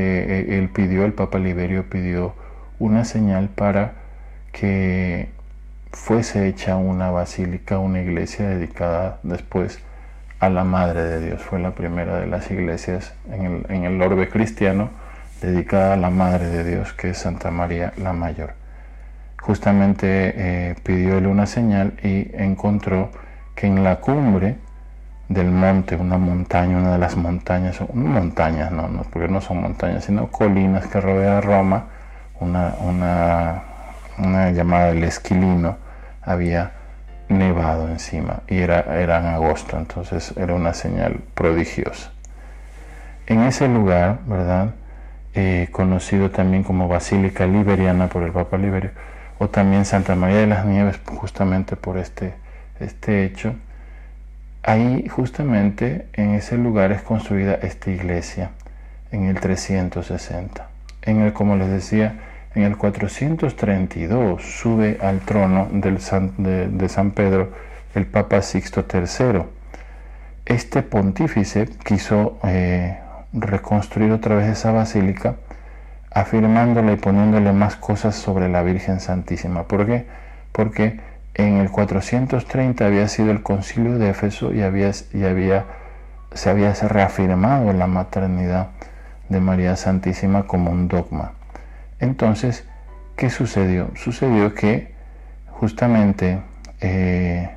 e, 0.49 0.58
él 0.58 0.69
pidió, 0.69 1.03
el 1.03 1.13
Papa 1.13 1.39
Liberio 1.39 1.89
pidió 1.89 2.34
una 2.80 3.06
señal 3.06 3.49
para 3.49 3.93
que 4.51 5.30
fuese 5.91 6.47
hecha 6.47 6.78
una 6.78 7.12
basílica, 7.12 7.80
una 7.80 8.02
iglesia 8.02 8.47
dedicada 8.47 9.19
después 9.23 9.80
a 10.39 10.50
la 10.50 10.63
Madre 10.63 11.04
de 11.04 11.26
Dios. 11.26 11.41
Fue 11.41 11.60
la 11.60 11.71
primera 11.71 12.19
de 12.19 12.28
las 12.28 12.50
iglesias 12.52 13.13
en 13.32 13.84
el, 13.86 14.02
orbe 14.02 14.30
cristiano 14.30 14.89
dedicada 15.41 15.93
a 15.93 15.97
la 15.97 16.10
Madre 16.10 16.47
de 16.47 16.63
Dios, 16.63 16.93
que 16.93 17.12
es 17.12 17.17
Santa 17.17 17.52
María 17.52 17.93
la 17.97 18.13
Mayor. 18.13 18.54
Justamente 19.41 20.34
eh, 20.36 20.76
pidióle 20.84 21.28
una 21.28 21.45
señal 21.45 21.93
y 22.04 22.30
encontró 22.34 23.12
que 23.56 23.67
en 23.67 23.84
la 23.84 23.97
cumbre 23.97 24.58
del 25.30 25.52
monte, 25.52 25.95
una 25.95 26.17
montaña, 26.17 26.78
una 26.78 26.93
de 26.93 26.97
las 26.97 27.15
montañas, 27.17 27.80
montañas, 27.93 28.71
no, 28.71 28.88
no, 28.88 29.04
porque 29.04 29.28
no 29.28 29.41
son 29.41 29.62
montañas, 29.62 30.06
sino 30.06 30.28
colinas 30.28 30.88
que 30.88 31.02
rodean 31.02 31.41
Roma, 31.41 31.86
una, 32.39 32.76
una 32.82 33.63
una 34.17 34.51
llamada 34.51 34.89
el 34.89 35.03
Esquilino, 35.03 35.77
había 36.21 36.71
nevado 37.30 37.88
encima 37.89 38.41
y 38.47 38.58
era, 38.58 38.80
era 39.01 39.19
en 39.19 39.25
agosto, 39.27 39.77
entonces 39.77 40.34
era 40.38 40.53
una 40.53 40.73
señal 40.73 41.19
prodigiosa. 41.34 42.12
En 43.27 43.41
ese 43.43 43.67
lugar, 43.67 44.19
¿verdad? 44.25 44.73
Eh, 45.34 45.67
conocido 45.71 46.32
también 46.32 46.63
como 46.63 46.88
Basílica 46.88 47.45
Liberiana 47.45 48.08
por 48.08 48.23
el 48.23 48.32
Papa 48.32 48.58
Liberio, 48.58 48.91
o 49.39 49.49
también 49.49 49.86
Santa 49.86 50.15
María 50.15 50.38
de 50.38 50.47
las 50.47 50.65
Nieves, 50.65 50.99
justamente 51.06 51.75
por 51.75 51.97
este, 51.97 52.34
este 52.80 53.25
hecho, 53.25 53.53
ahí 54.63 55.08
justamente 55.08 56.08
en 56.13 56.34
ese 56.34 56.58
lugar 56.58 56.91
es 56.91 57.01
construida 57.01 57.53
esta 57.56 57.91
iglesia 57.91 58.51
en 59.12 59.25
el 59.25 59.39
360, 59.39 60.67
en 61.03 61.21
el, 61.21 61.34
como 61.34 61.56
les 61.56 61.69
decía, 61.69 62.15
en 62.58 62.63
el 62.63 62.76
432 62.76 64.41
sube 64.41 64.98
al 65.00 65.20
trono 65.20 65.67
del 65.72 66.00
de, 66.38 66.89
San 66.89 67.12
Pedro 67.12 67.52
el 67.93 68.08
Papa 68.08 68.41
Sixto 68.41 68.84
III. 68.91 69.43
Este 70.43 70.82
pontífice 70.82 71.70
quiso 71.86 72.39
eh, 72.43 72.98
reconstruir 73.32 74.12
otra 74.12 74.36
vez 74.36 74.48
esa 74.48 74.72
basílica, 74.72 75.36
afirmándole 76.10 76.93
y 76.93 76.96
poniéndole 76.96 77.54
más 77.54 77.76
cosas 77.76 78.15
sobre 78.15 78.50
la 78.50 78.63
Virgen 78.63 79.02
Santísima. 79.02 79.65
¿Por 79.65 79.86
qué? 79.86 80.08
Porque 80.52 81.00
En 81.36 81.58
el 81.58 81.70
430 81.70 82.84
había 82.84 83.08
sido 83.08 83.30
el 83.30 83.43
concilio 83.43 84.00
de 84.00 84.10
Éfeso 84.10 84.52
y, 84.52 84.62
y 84.62 84.62
había, 84.63 85.65
se 86.34 86.50
había 86.50 86.74
reafirmado 86.74 87.72
la 87.74 87.86
maternidad 87.86 88.70
de 89.30 89.39
María 89.39 89.76
Santísima 89.76 90.48
como 90.48 90.72
un 90.72 90.88
dogma. 90.88 91.37
Entonces, 92.00 92.66
¿qué 93.16 93.30
sucedió? 93.30 93.92
Sucedió 93.96 94.54
que 94.54 94.94
justamente 95.50 96.40
eh, 96.82 97.50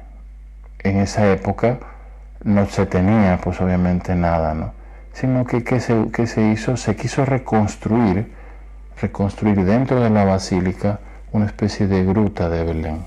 en 0.79 0.99
esa 0.99 1.31
época 1.31 1.79
no 2.43 2.67
se 2.67 2.87
tenía 2.87 3.39
pues 3.43 3.61
obviamente 3.61 4.15
nada, 4.15 4.55
¿no? 4.55 4.81
sino 5.13 5.45
que, 5.45 5.65
que, 5.65 5.81
se, 5.81 6.27
se 6.27 6.43
hizo, 6.51 6.77
se 6.77 6.97
quiso 6.97 7.25
reconstruir, 7.25 8.33
reconstruir 9.01 9.65
dentro 9.65 10.01
de 10.01 10.11
la 10.11 10.25
basílica 10.25 11.01
una 11.33 11.47
especie 11.47 11.87
de 11.87 12.05
gruta 12.05 12.49
de 12.49 12.65
Belén. 12.65 13.05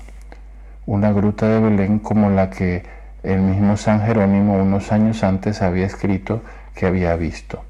Una 0.86 1.12
gruta 1.12 1.48
de 1.48 1.60
Belén 1.60 1.98
como 1.98 2.30
la 2.30 2.50
que 2.50 2.84
el 3.22 3.40
mismo 3.40 3.76
San 3.76 4.02
Jerónimo 4.02 4.54
unos 4.54 4.92
años 4.92 5.24
antes 5.24 5.62
había 5.62 5.86
escrito 5.86 6.42
que 6.74 6.86
había 6.86 7.16
visto. 7.16 7.64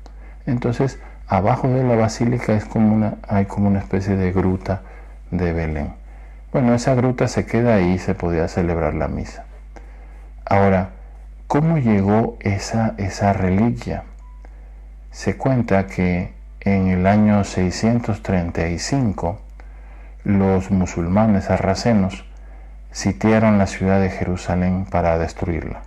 Entonces, 0.46 0.98
abajo 1.28 1.68
de 1.68 1.84
la 1.84 1.96
basílica 1.96 2.54
es 2.54 2.64
como 2.64 2.94
una, 2.94 3.16
hay 3.26 3.46
como 3.46 3.68
una 3.68 3.78
especie 3.78 4.16
de 4.16 4.32
gruta 4.32 4.82
de 5.30 5.52
Belén. 5.52 5.94
Bueno, 6.52 6.74
esa 6.74 6.94
gruta 6.94 7.28
se 7.28 7.46
queda 7.46 7.74
ahí 7.76 7.92
y 7.94 7.98
se 7.98 8.14
podía 8.14 8.48
celebrar 8.48 8.94
la 8.94 9.08
misa. 9.08 9.44
Ahora, 10.44 10.90
¿cómo 11.46 11.78
llegó 11.78 12.37
esa, 12.40 12.94
esa 12.98 13.32
reliquia? 13.32 14.04
Se 15.10 15.37
cuenta 15.37 15.87
que 15.87 16.32
en 16.60 16.88
el 16.88 17.06
año 17.06 17.44
635 17.44 19.38
los 20.24 20.70
musulmanes 20.70 21.44
sarracenos 21.44 22.24
sitiaron 22.90 23.58
la 23.58 23.66
ciudad 23.66 24.00
de 24.00 24.10
Jerusalén 24.10 24.87
para 24.88 25.18
destruirla. 25.18 25.82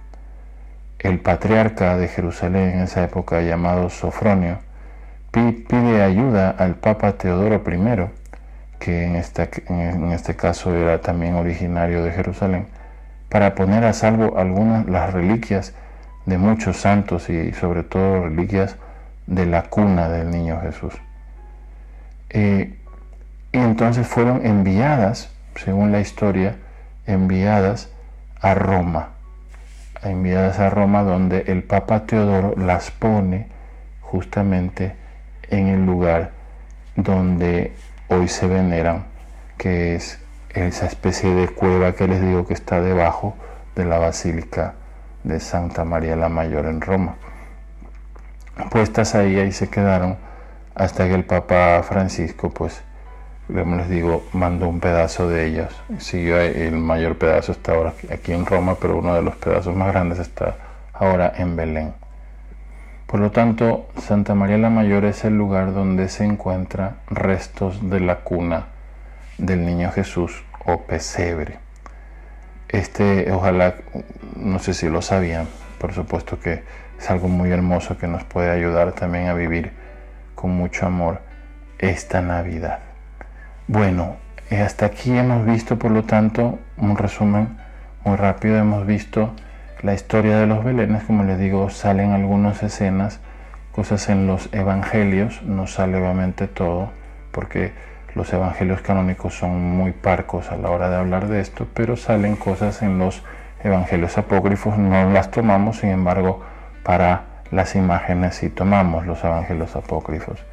El 0.99 1.19
patriarca 1.19 1.97
de 1.97 2.07
Jerusalén 2.07 2.71
en 2.71 2.79
esa 2.81 3.03
época, 3.03 3.41
llamado 3.41 3.89
Sofronio, 3.89 4.59
pide 5.31 6.01
ayuda 6.01 6.49
al 6.49 6.75
Papa 6.75 7.13
Teodoro 7.13 7.61
I, 7.65 8.09
que 8.79 9.05
en 9.05 9.15
este, 9.15 10.35
caso 10.35 10.75
era 10.75 11.01
también 11.01 11.35
originario 11.35 12.03
de 12.03 12.11
Jerusalén, 12.11 12.67
para 13.29 13.55
poner 13.55 13.83
a 13.83 13.93
salvo 13.93 14.37
algunas 14.37 14.87
las 14.87 15.13
reliquias 15.13 15.73
de 16.25 16.37
muchos 16.37 16.77
santos 16.77 17.29
y 17.29 17.53
sobre 17.53 17.83
todo 17.83 18.25
reliquias 18.25 18.75
de 19.25 19.45
la 19.45 19.63
cuna 19.63 20.09
del 20.09 20.29
niño 20.29 20.59
Jesús. 20.61 20.93
Eh, 22.29 22.77
y 23.51 23.57
entonces 23.57 24.07
fueron 24.07 24.45
enviadas, 24.45 25.29
según 25.55 25.91
la 25.91 25.99
historia, 25.99 26.55
enviadas 27.05 27.89
a 28.41 28.53
Roma, 28.53 29.09
enviadas 30.03 30.59
a 30.59 30.69
Roma 30.69 31.03
donde 31.03 31.45
el 31.47 31.63
Papa 31.63 32.05
Teodoro 32.05 32.53
las 32.57 32.91
pone 32.91 33.47
justamente 34.01 34.95
en 35.49 35.67
el 35.67 35.85
lugar 35.85 36.31
donde 36.95 37.73
hoy 38.09 38.27
se 38.27 38.47
veneran, 38.47 39.05
que 39.57 39.95
es 39.95 40.19
esa 40.49 40.85
especie 40.85 41.33
de 41.33 41.47
cueva 41.47 41.93
que 41.93 42.07
les 42.07 42.21
digo 42.21 42.47
que 42.47 42.53
está 42.53 42.81
debajo 42.81 43.35
de 43.75 43.85
la 43.85 43.99
Basílica 43.99 44.73
de 45.23 45.39
Santa 45.39 45.83
María 45.85 46.15
la 46.15 46.29
Mayor 46.29 46.65
en 46.65 46.81
Roma. 46.81 47.15
Puestas 48.71 49.13
ahí, 49.13 49.37
ahí 49.37 49.51
se 49.51 49.69
quedaron 49.69 50.17
hasta 50.73 51.07
que 51.07 51.13
el 51.13 51.25
Papa 51.25 51.83
Francisco, 51.83 52.49
pues, 52.49 52.81
les 53.47 53.89
digo, 53.89 54.23
mandó 54.33 54.67
un 54.67 54.79
pedazo 54.79 55.29
de 55.29 55.45
ellas. 55.45 55.73
Siguió 55.99 56.39
el 56.39 56.75
mayor 56.75 57.17
pedazo 57.17 57.51
está 57.51 57.73
ahora 57.73 57.93
aquí 58.11 58.33
en 58.33 58.45
Roma, 58.45 58.75
pero 58.79 58.97
uno 58.97 59.13
de 59.13 59.21
los 59.21 59.35
pedazos 59.35 59.75
más 59.75 59.91
grandes 59.91 60.19
está 60.19 60.55
ahora 60.93 61.33
en 61.37 61.55
Belén. 61.55 61.93
Por 63.07 63.21
lo 63.21 63.31
tanto, 63.31 63.87
Santa 63.97 64.35
María 64.35 64.57
la 64.57 64.69
Mayor 64.69 65.05
es 65.05 65.23
el 65.23 65.37
lugar 65.37 65.73
donde 65.73 66.09
se 66.09 66.25
encuentran 66.25 66.97
restos 67.09 67.89
de 67.89 68.01
la 68.01 68.17
cuna 68.17 68.65
del 69.37 69.65
niño 69.65 69.91
Jesús 69.91 70.43
o 70.65 70.81
pesebre. 70.81 71.57
Este, 72.67 73.31
ojalá, 73.31 73.75
no 74.35 74.59
sé 74.59 74.73
si 74.73 74.89
lo 74.89 75.01
sabían, 75.01 75.47
por 75.79 75.93
supuesto 75.93 76.37
que 76.41 76.63
es 76.99 77.09
algo 77.09 77.29
muy 77.29 77.49
hermoso 77.49 77.97
que 77.97 78.07
nos 78.07 78.25
puede 78.25 78.51
ayudar 78.51 78.91
también 78.91 79.27
a 79.27 79.33
vivir 79.33 79.71
con 80.35 80.51
mucho 80.51 80.85
amor 80.85 81.21
esta 81.79 82.21
Navidad. 82.21 82.79
Bueno, 83.67 84.17
eh, 84.49 84.59
hasta 84.59 84.85
aquí 84.85 85.17
hemos 85.17 85.45
visto, 85.45 85.79
por 85.79 85.91
lo 85.91 86.03
tanto, 86.03 86.59
un 86.75 86.97
resumen 86.97 87.57
muy 88.03 88.17
rápido, 88.17 88.57
hemos 88.57 88.85
visto 88.85 89.33
la 89.81 89.93
historia 89.93 90.39
de 90.39 90.47
los 90.47 90.63
belenes, 90.63 91.03
como 91.03 91.23
les 91.23 91.37
digo, 91.37 91.69
salen 91.69 92.11
algunas 92.11 92.63
escenas, 92.63 93.19
cosas 93.71 94.09
en 94.09 94.25
los 94.25 94.51
evangelios, 94.51 95.43
no 95.43 95.67
sale 95.67 95.97
obviamente 95.97 96.47
todo, 96.47 96.89
porque 97.31 97.73
los 98.15 98.33
evangelios 98.33 98.81
canónicos 98.81 99.35
son 99.35 99.61
muy 99.61 99.91
parcos 99.91 100.51
a 100.51 100.57
la 100.57 100.71
hora 100.71 100.89
de 100.89 100.95
hablar 100.95 101.27
de 101.27 101.41
esto, 101.41 101.67
pero 101.75 101.95
salen 101.95 102.35
cosas 102.35 102.81
en 102.81 102.97
los 102.97 103.23
evangelios 103.63 104.17
apócrifos, 104.17 104.79
no 104.79 105.11
las 105.11 105.29
tomamos, 105.29 105.77
sin 105.77 105.89
embargo, 105.91 106.41
para 106.83 107.25
las 107.51 107.75
imágenes 107.75 108.35
sí 108.35 108.49
tomamos 108.49 109.05
los 109.05 109.23
evangelios 109.23 109.75
apócrifos. 109.75 110.43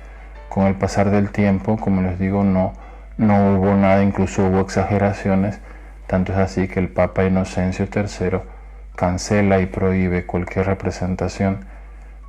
Con 0.50 0.66
el 0.66 0.74
pasar 0.74 1.10
del 1.10 1.30
tiempo, 1.30 1.78
como 1.78 2.02
les 2.02 2.18
digo, 2.18 2.44
no, 2.44 2.74
no 3.16 3.54
hubo 3.54 3.74
nada, 3.74 4.02
incluso 4.02 4.44
hubo 4.44 4.60
exageraciones, 4.60 5.60
tanto 6.06 6.32
es 6.32 6.38
así 6.38 6.68
que 6.68 6.78
el 6.78 6.90
Papa 6.90 7.24
Inocencio 7.24 7.86
III 7.90 8.53
cancela 8.96 9.60
y 9.60 9.66
prohíbe 9.66 10.26
cualquier 10.26 10.66
representación 10.66 11.66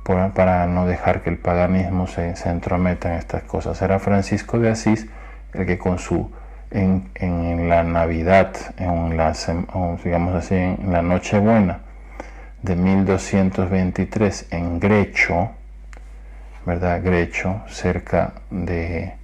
para 0.04 0.66
no 0.66 0.86
dejar 0.86 1.22
que 1.22 1.30
el 1.30 1.38
paganismo 1.38 2.06
se, 2.06 2.34
entrometa 2.48 3.12
en 3.12 3.18
estas 3.18 3.42
cosas. 3.42 3.80
Era 3.82 3.98
Francisco 3.98 4.58
de 4.58 4.70
Asís 4.70 5.06
el 5.52 5.66
que 5.66 5.78
con 5.78 5.98
su 5.98 6.30
en, 6.70 7.68
la 7.68 7.82
Navidad, 7.82 8.54
en 8.76 9.16
la, 9.16 9.34
digamos 10.04 10.34
así, 10.34 10.54
en 10.54 10.92
la 10.92 11.02
Nochebuena 11.02 11.80
de 12.62 12.76
1223 12.76 14.48
en 14.50 14.80
Grecho, 14.80 15.50
¿verdad? 16.64 17.00
Grecho, 17.02 17.62
cerca 17.68 18.32
de, 18.50 19.14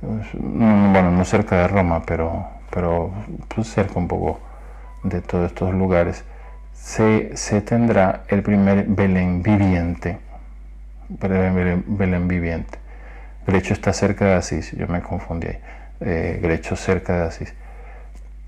bueno, 0.00 1.10
no 1.10 1.24
cerca 1.24 1.58
de 1.58 1.68
Roma, 1.68 2.02
pero, 2.06 2.46
pero 2.70 3.12
pues 3.48 3.68
cerca 3.68 3.98
un 3.98 4.08
poco 4.08 4.40
de 5.02 5.20
todos 5.20 5.50
estos 5.50 5.74
lugares, 5.74 6.24
se, 6.82 7.60
tendrá 7.62 8.22
el 8.28 8.42
primer 8.42 8.84
Belén 8.86 9.42
viviente. 9.42 10.18
Belén, 11.08 12.28
viviente. 12.28 12.78
Grecho 13.46 13.72
está 13.72 13.92
cerca 13.92 14.26
de 14.26 14.34
Asís, 14.34 14.72
yo 14.72 14.86
me 14.88 15.00
confundí 15.00 15.48
ahí. 15.48 15.58
Eh, 16.00 16.38
Grecho 16.42 16.76
cerca 16.76 17.16
de 17.16 17.22
Asís. 17.26 17.54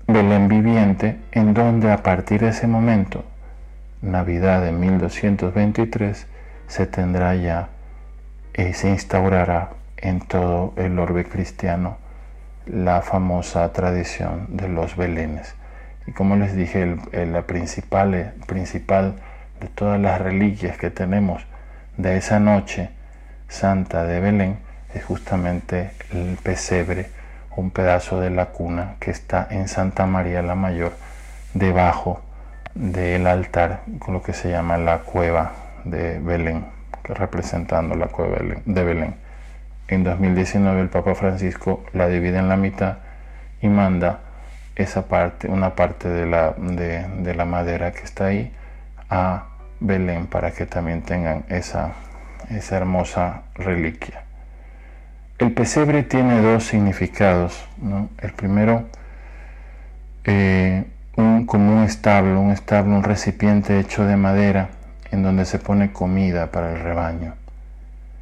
Belén 0.07 0.47
viviente, 0.47 1.17
en 1.31 1.53
donde 1.53 1.91
a 1.91 2.03
partir 2.03 2.41
de 2.41 2.49
ese 2.49 2.67
momento, 2.67 3.23
Navidad 4.01 4.61
de 4.61 4.71
1223, 4.71 6.27
se 6.67 6.85
tendrá 6.87 7.35
ya 7.35 7.69
y 8.55 8.73
se 8.73 8.89
instaurará 8.89 9.71
en 9.97 10.19
todo 10.21 10.73
el 10.77 10.97
orbe 10.99 11.25
cristiano 11.25 11.97
la 12.65 13.01
famosa 13.01 13.71
tradición 13.73 14.47
de 14.49 14.69
los 14.69 14.95
belenes. 14.95 15.55
Y 16.07 16.11
como 16.11 16.35
les 16.35 16.55
dije, 16.55 16.97
la 17.13 17.43
principal, 17.43 18.33
principal 18.47 19.15
de 19.59 19.67
todas 19.67 19.99
las 19.99 20.19
reliquias 20.19 20.77
que 20.77 20.89
tenemos 20.89 21.45
de 21.97 22.17
esa 22.17 22.39
noche 22.39 22.89
santa 23.47 24.03
de 24.03 24.19
Belén 24.19 24.57
es 24.93 25.03
justamente 25.03 25.91
el 26.11 26.37
pesebre, 26.41 27.09
un 27.55 27.69
pedazo 27.69 28.19
de 28.19 28.29
la 28.29 28.47
cuna 28.47 28.95
que 28.99 29.11
está 29.11 29.47
en 29.49 29.67
Santa 29.67 30.05
María 30.05 30.41
la 30.41 30.55
Mayor, 30.55 30.93
debajo 31.53 32.21
del 32.73 33.27
altar, 33.27 33.81
con 33.99 34.13
lo 34.13 34.23
que 34.23 34.33
se 34.33 34.49
llama 34.49 34.77
la 34.77 34.99
cueva 34.99 35.51
de 35.83 36.19
Belén, 36.19 36.65
representando 37.03 37.95
la 37.95 38.07
cueva 38.07 38.37
de 38.65 38.83
Belén. 38.83 39.15
En 39.87 40.03
2019 40.03 40.81
el 40.81 40.89
Papa 40.89 41.15
Francisco 41.15 41.83
la 41.93 42.07
divide 42.07 42.37
en 42.39 42.47
la 42.47 42.55
mitad 42.55 42.97
y 43.61 43.67
manda 43.67 44.19
esa 44.81 45.07
parte, 45.07 45.47
una 45.47 45.75
parte 45.75 46.07
de 46.07 46.25
la, 46.25 46.53
de, 46.57 47.33
la 47.33 47.45
madera 47.45 47.91
que 47.91 48.03
está 48.03 48.25
ahí 48.25 48.51
a 49.09 49.47
Belén 49.79 50.27
para 50.27 50.51
que 50.51 50.65
también 50.65 51.01
tengan 51.01 51.43
esa, 51.49 51.93
esa 52.49 52.77
hermosa 52.77 53.43
reliquia. 53.55 54.23
El 55.39 55.53
pesebre 55.53 56.03
tiene 56.03 56.41
dos 56.41 56.65
significados. 56.65 57.65
El 58.19 58.33
primero, 58.33 58.85
eh, 60.23 60.83
un, 61.15 61.45
como 61.45 61.77
un 61.77 61.83
establo, 61.83 62.39
un 62.39 62.51
establo, 62.51 62.95
un 62.95 63.03
recipiente 63.03 63.79
hecho 63.79 64.05
de 64.05 64.17
madera 64.17 64.69
en 65.11 65.23
donde 65.23 65.45
se 65.45 65.59
pone 65.59 65.91
comida 65.91 66.51
para 66.51 66.73
el 66.73 66.79
rebaño. 66.79 67.33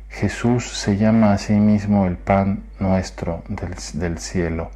Jesús 0.09 0.71
se 0.71 0.97
llama 0.97 1.33
a 1.33 1.37
sí 1.37 1.53
mismo 1.53 2.07
el 2.07 2.17
pan 2.17 2.63
nuestro 2.79 3.43
del, 3.47 3.75
del 3.93 4.17
cielo, 4.17 4.71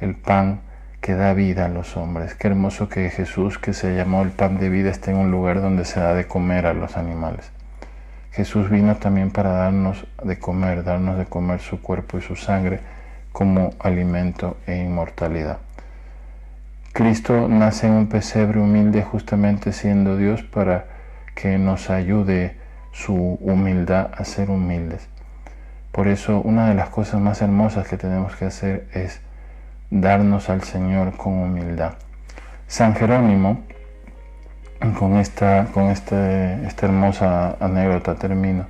el 0.00 0.14
pan 0.14 0.60
que 1.00 1.14
da 1.14 1.32
vida 1.34 1.66
a 1.66 1.68
los 1.68 1.96
hombres. 1.96 2.34
Qué 2.34 2.48
hermoso 2.48 2.88
que 2.88 3.10
Jesús, 3.10 3.58
que 3.58 3.72
se 3.72 3.94
llamó 3.96 4.22
el 4.22 4.30
pan 4.30 4.58
de 4.58 4.68
vida, 4.68 4.90
esté 4.90 5.12
en 5.12 5.18
un 5.18 5.30
lugar 5.30 5.60
donde 5.60 5.84
se 5.84 6.00
da 6.00 6.14
de 6.14 6.26
comer 6.26 6.66
a 6.66 6.74
los 6.74 6.96
animales. 6.96 7.50
Jesús 8.32 8.68
vino 8.68 8.96
también 8.96 9.30
para 9.30 9.52
darnos 9.52 10.06
de 10.22 10.38
comer, 10.38 10.84
darnos 10.84 11.16
de 11.16 11.24
comer 11.24 11.60
su 11.60 11.80
cuerpo 11.80 12.18
y 12.18 12.22
su 12.22 12.36
sangre 12.36 12.80
como 13.32 13.70
alimento 13.78 14.58
e 14.66 14.76
inmortalidad. 14.76 15.58
Cristo 16.92 17.48
nace 17.48 17.86
en 17.86 17.92
un 17.92 18.06
pesebre 18.08 18.58
humilde 18.58 19.02
justamente 19.02 19.72
siendo 19.72 20.16
Dios 20.16 20.42
para 20.42 20.86
que 21.34 21.58
nos 21.58 21.90
ayude 21.90 22.56
su 22.92 23.38
humildad 23.40 24.10
a 24.16 24.24
ser 24.24 24.50
humildes. 24.50 25.06
Por 25.92 26.08
eso 26.08 26.40
una 26.40 26.68
de 26.68 26.74
las 26.74 26.88
cosas 26.88 27.20
más 27.20 27.42
hermosas 27.42 27.86
que 27.86 27.98
tenemos 27.98 28.36
que 28.36 28.46
hacer 28.46 28.86
es 28.92 29.20
darnos 29.90 30.50
al 30.50 30.62
Señor 30.62 31.16
con 31.16 31.34
humildad. 31.34 31.94
San 32.66 32.94
Jerónimo, 32.94 33.62
con 34.98 35.16
esta, 35.16 35.66
con 35.72 35.84
este, 35.84 36.66
esta 36.66 36.86
hermosa 36.86 37.56
anécdota 37.60 38.16
termino, 38.16 38.66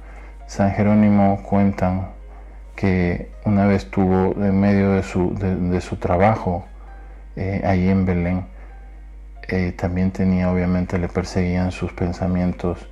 San 0.46 0.72
Jerónimo 0.72 1.42
cuentan 1.42 2.08
que 2.76 3.30
una 3.44 3.66
vez 3.66 3.90
tuvo 3.90 4.32
en 4.42 4.60
medio 4.60 4.92
de 4.92 5.02
su, 5.02 5.34
de, 5.34 5.80
su 5.80 5.96
trabajo 5.96 6.66
eh, 7.34 7.62
ahí 7.64 7.88
en 7.88 8.04
Belén, 8.04 8.46
eh, 9.48 9.72
también 9.72 10.10
tenía, 10.10 10.50
obviamente 10.50 10.98
le 10.98 11.08
perseguían 11.08 11.72
sus 11.72 11.92
pensamientos 11.92 12.88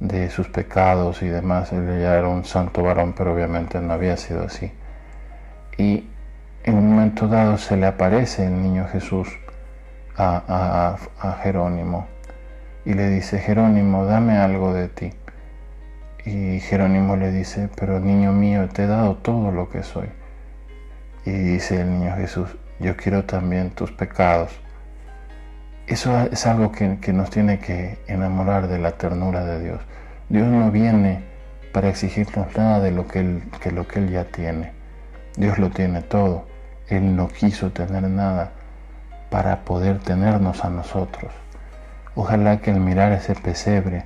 de 0.00 0.30
sus 0.30 0.48
pecados 0.48 1.22
y 1.22 1.28
demás. 1.28 1.72
Él 1.72 1.86
ya 2.00 2.16
era 2.16 2.28
un 2.28 2.44
santo 2.44 2.82
varón, 2.82 3.14
pero 3.16 3.32
obviamente 3.32 3.80
no 3.80 3.92
había 3.92 4.16
sido 4.16 4.44
así. 4.44 4.72
Y 5.78 6.08
en 6.64 6.74
un 6.76 6.90
momento 6.90 7.26
dado 7.26 7.58
se 7.58 7.76
le 7.76 7.86
aparece 7.86 8.46
el 8.46 8.62
niño 8.62 8.86
Jesús 8.86 9.28
a, 10.16 10.96
Jerónimo 11.42 12.06
y 12.84 12.94
le 12.94 13.08
dice, 13.08 13.38
Jerónimo, 13.38 14.04
dame 14.04 14.36
algo 14.36 14.72
de 14.72 14.88
ti. 14.88 15.12
Y 16.24 16.60
Jerónimo 16.60 17.16
le 17.16 17.32
dice, 17.32 17.68
pero 17.76 17.98
niño 17.98 18.32
mío, 18.32 18.68
te 18.68 18.84
he 18.84 18.86
dado 18.86 19.16
todo 19.16 19.50
lo 19.50 19.68
que 19.68 19.82
soy. 19.82 20.08
Y 21.24 21.30
dice 21.30 21.80
el 21.80 21.90
niño 21.90 22.14
Jesús, 22.16 22.56
yo 22.78 22.96
quiero 22.96 23.24
también 23.24 23.70
tus 23.70 23.90
pecados. 23.92 24.52
Eso 25.86 26.16
es 26.30 26.46
algo 26.46 26.70
que, 26.70 26.98
que, 27.00 27.12
nos 27.12 27.30
tiene 27.30 27.58
que 27.58 27.98
enamorar 28.06 28.68
de 28.68 28.78
la 28.78 28.92
ternura 28.92 29.44
de 29.44 29.62
Dios. 29.62 29.80
Dios 30.28 30.46
no 30.46 30.70
viene 30.70 31.24
para 31.72 31.88
exigirnos 31.88 32.56
nada 32.56 32.80
de 32.80 32.92
lo 32.92 33.08
que 33.08 33.40
que 33.60 33.72
lo 33.72 33.88
que 33.88 33.98
él 33.98 34.10
ya 34.10 34.24
tiene. 34.24 34.72
Dios 35.36 35.58
lo 35.58 35.70
tiene 35.70 36.02
todo. 36.02 36.51
Él 36.88 37.16
no 37.16 37.28
quiso 37.28 37.70
tener 37.70 38.02
nada 38.04 38.52
para 39.30 39.64
poder 39.64 39.98
tenernos 39.98 40.64
a 40.64 40.70
nosotros. 40.70 41.32
Ojalá 42.14 42.60
que 42.60 42.70
al 42.70 42.80
mirar 42.80 43.12
ese 43.12 43.34
pesebre 43.34 44.04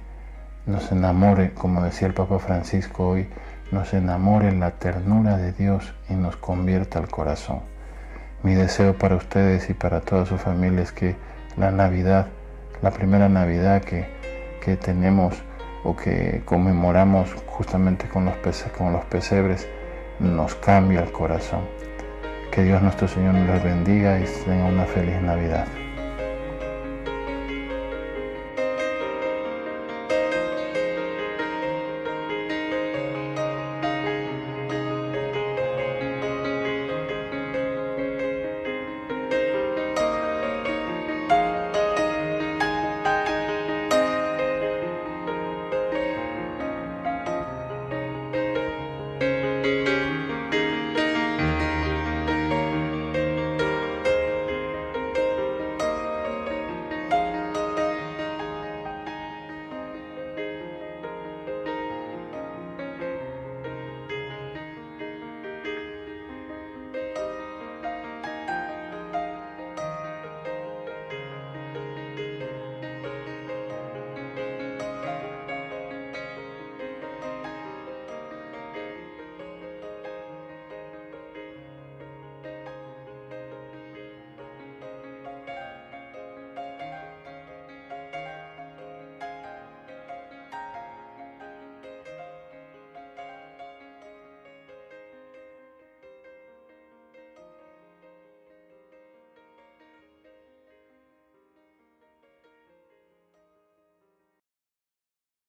nos 0.66 0.92
enamore, 0.92 1.52
como 1.54 1.82
decía 1.82 2.08
el 2.08 2.14
Papa 2.14 2.38
Francisco 2.38 3.08
hoy, 3.08 3.28
nos 3.72 3.94
enamore 3.94 4.52
la 4.52 4.72
ternura 4.72 5.36
de 5.36 5.52
Dios 5.52 5.94
y 6.08 6.14
nos 6.14 6.36
convierta 6.36 6.98
al 6.98 7.08
corazón. 7.08 7.60
Mi 8.42 8.54
deseo 8.54 8.96
para 8.96 9.16
ustedes 9.16 9.68
y 9.70 9.74
para 9.74 10.00
toda 10.00 10.26
su 10.26 10.38
familia 10.38 10.82
es 10.82 10.92
que 10.92 11.16
la 11.56 11.72
Navidad, 11.72 12.28
la 12.82 12.92
primera 12.92 13.28
Navidad 13.28 13.82
que, 13.82 14.06
que 14.62 14.76
tenemos 14.76 15.34
o 15.82 15.96
que 15.96 16.42
conmemoramos 16.44 17.34
justamente 17.46 18.08
con 18.08 18.24
los, 18.24 18.34
con 18.76 18.92
los 18.92 19.04
pesebres, 19.06 19.66
nos 20.20 20.54
cambie 20.54 20.98
el 20.98 21.10
corazón. 21.10 21.62
Que 22.50 22.62
Dios 22.62 22.82
nuestro 22.82 23.06
Señor 23.06 23.34
nos 23.34 23.62
bendiga 23.62 24.18
y 24.18 24.24
tenga 24.44 24.64
una 24.64 24.84
feliz 24.86 25.20
Navidad. 25.20 25.66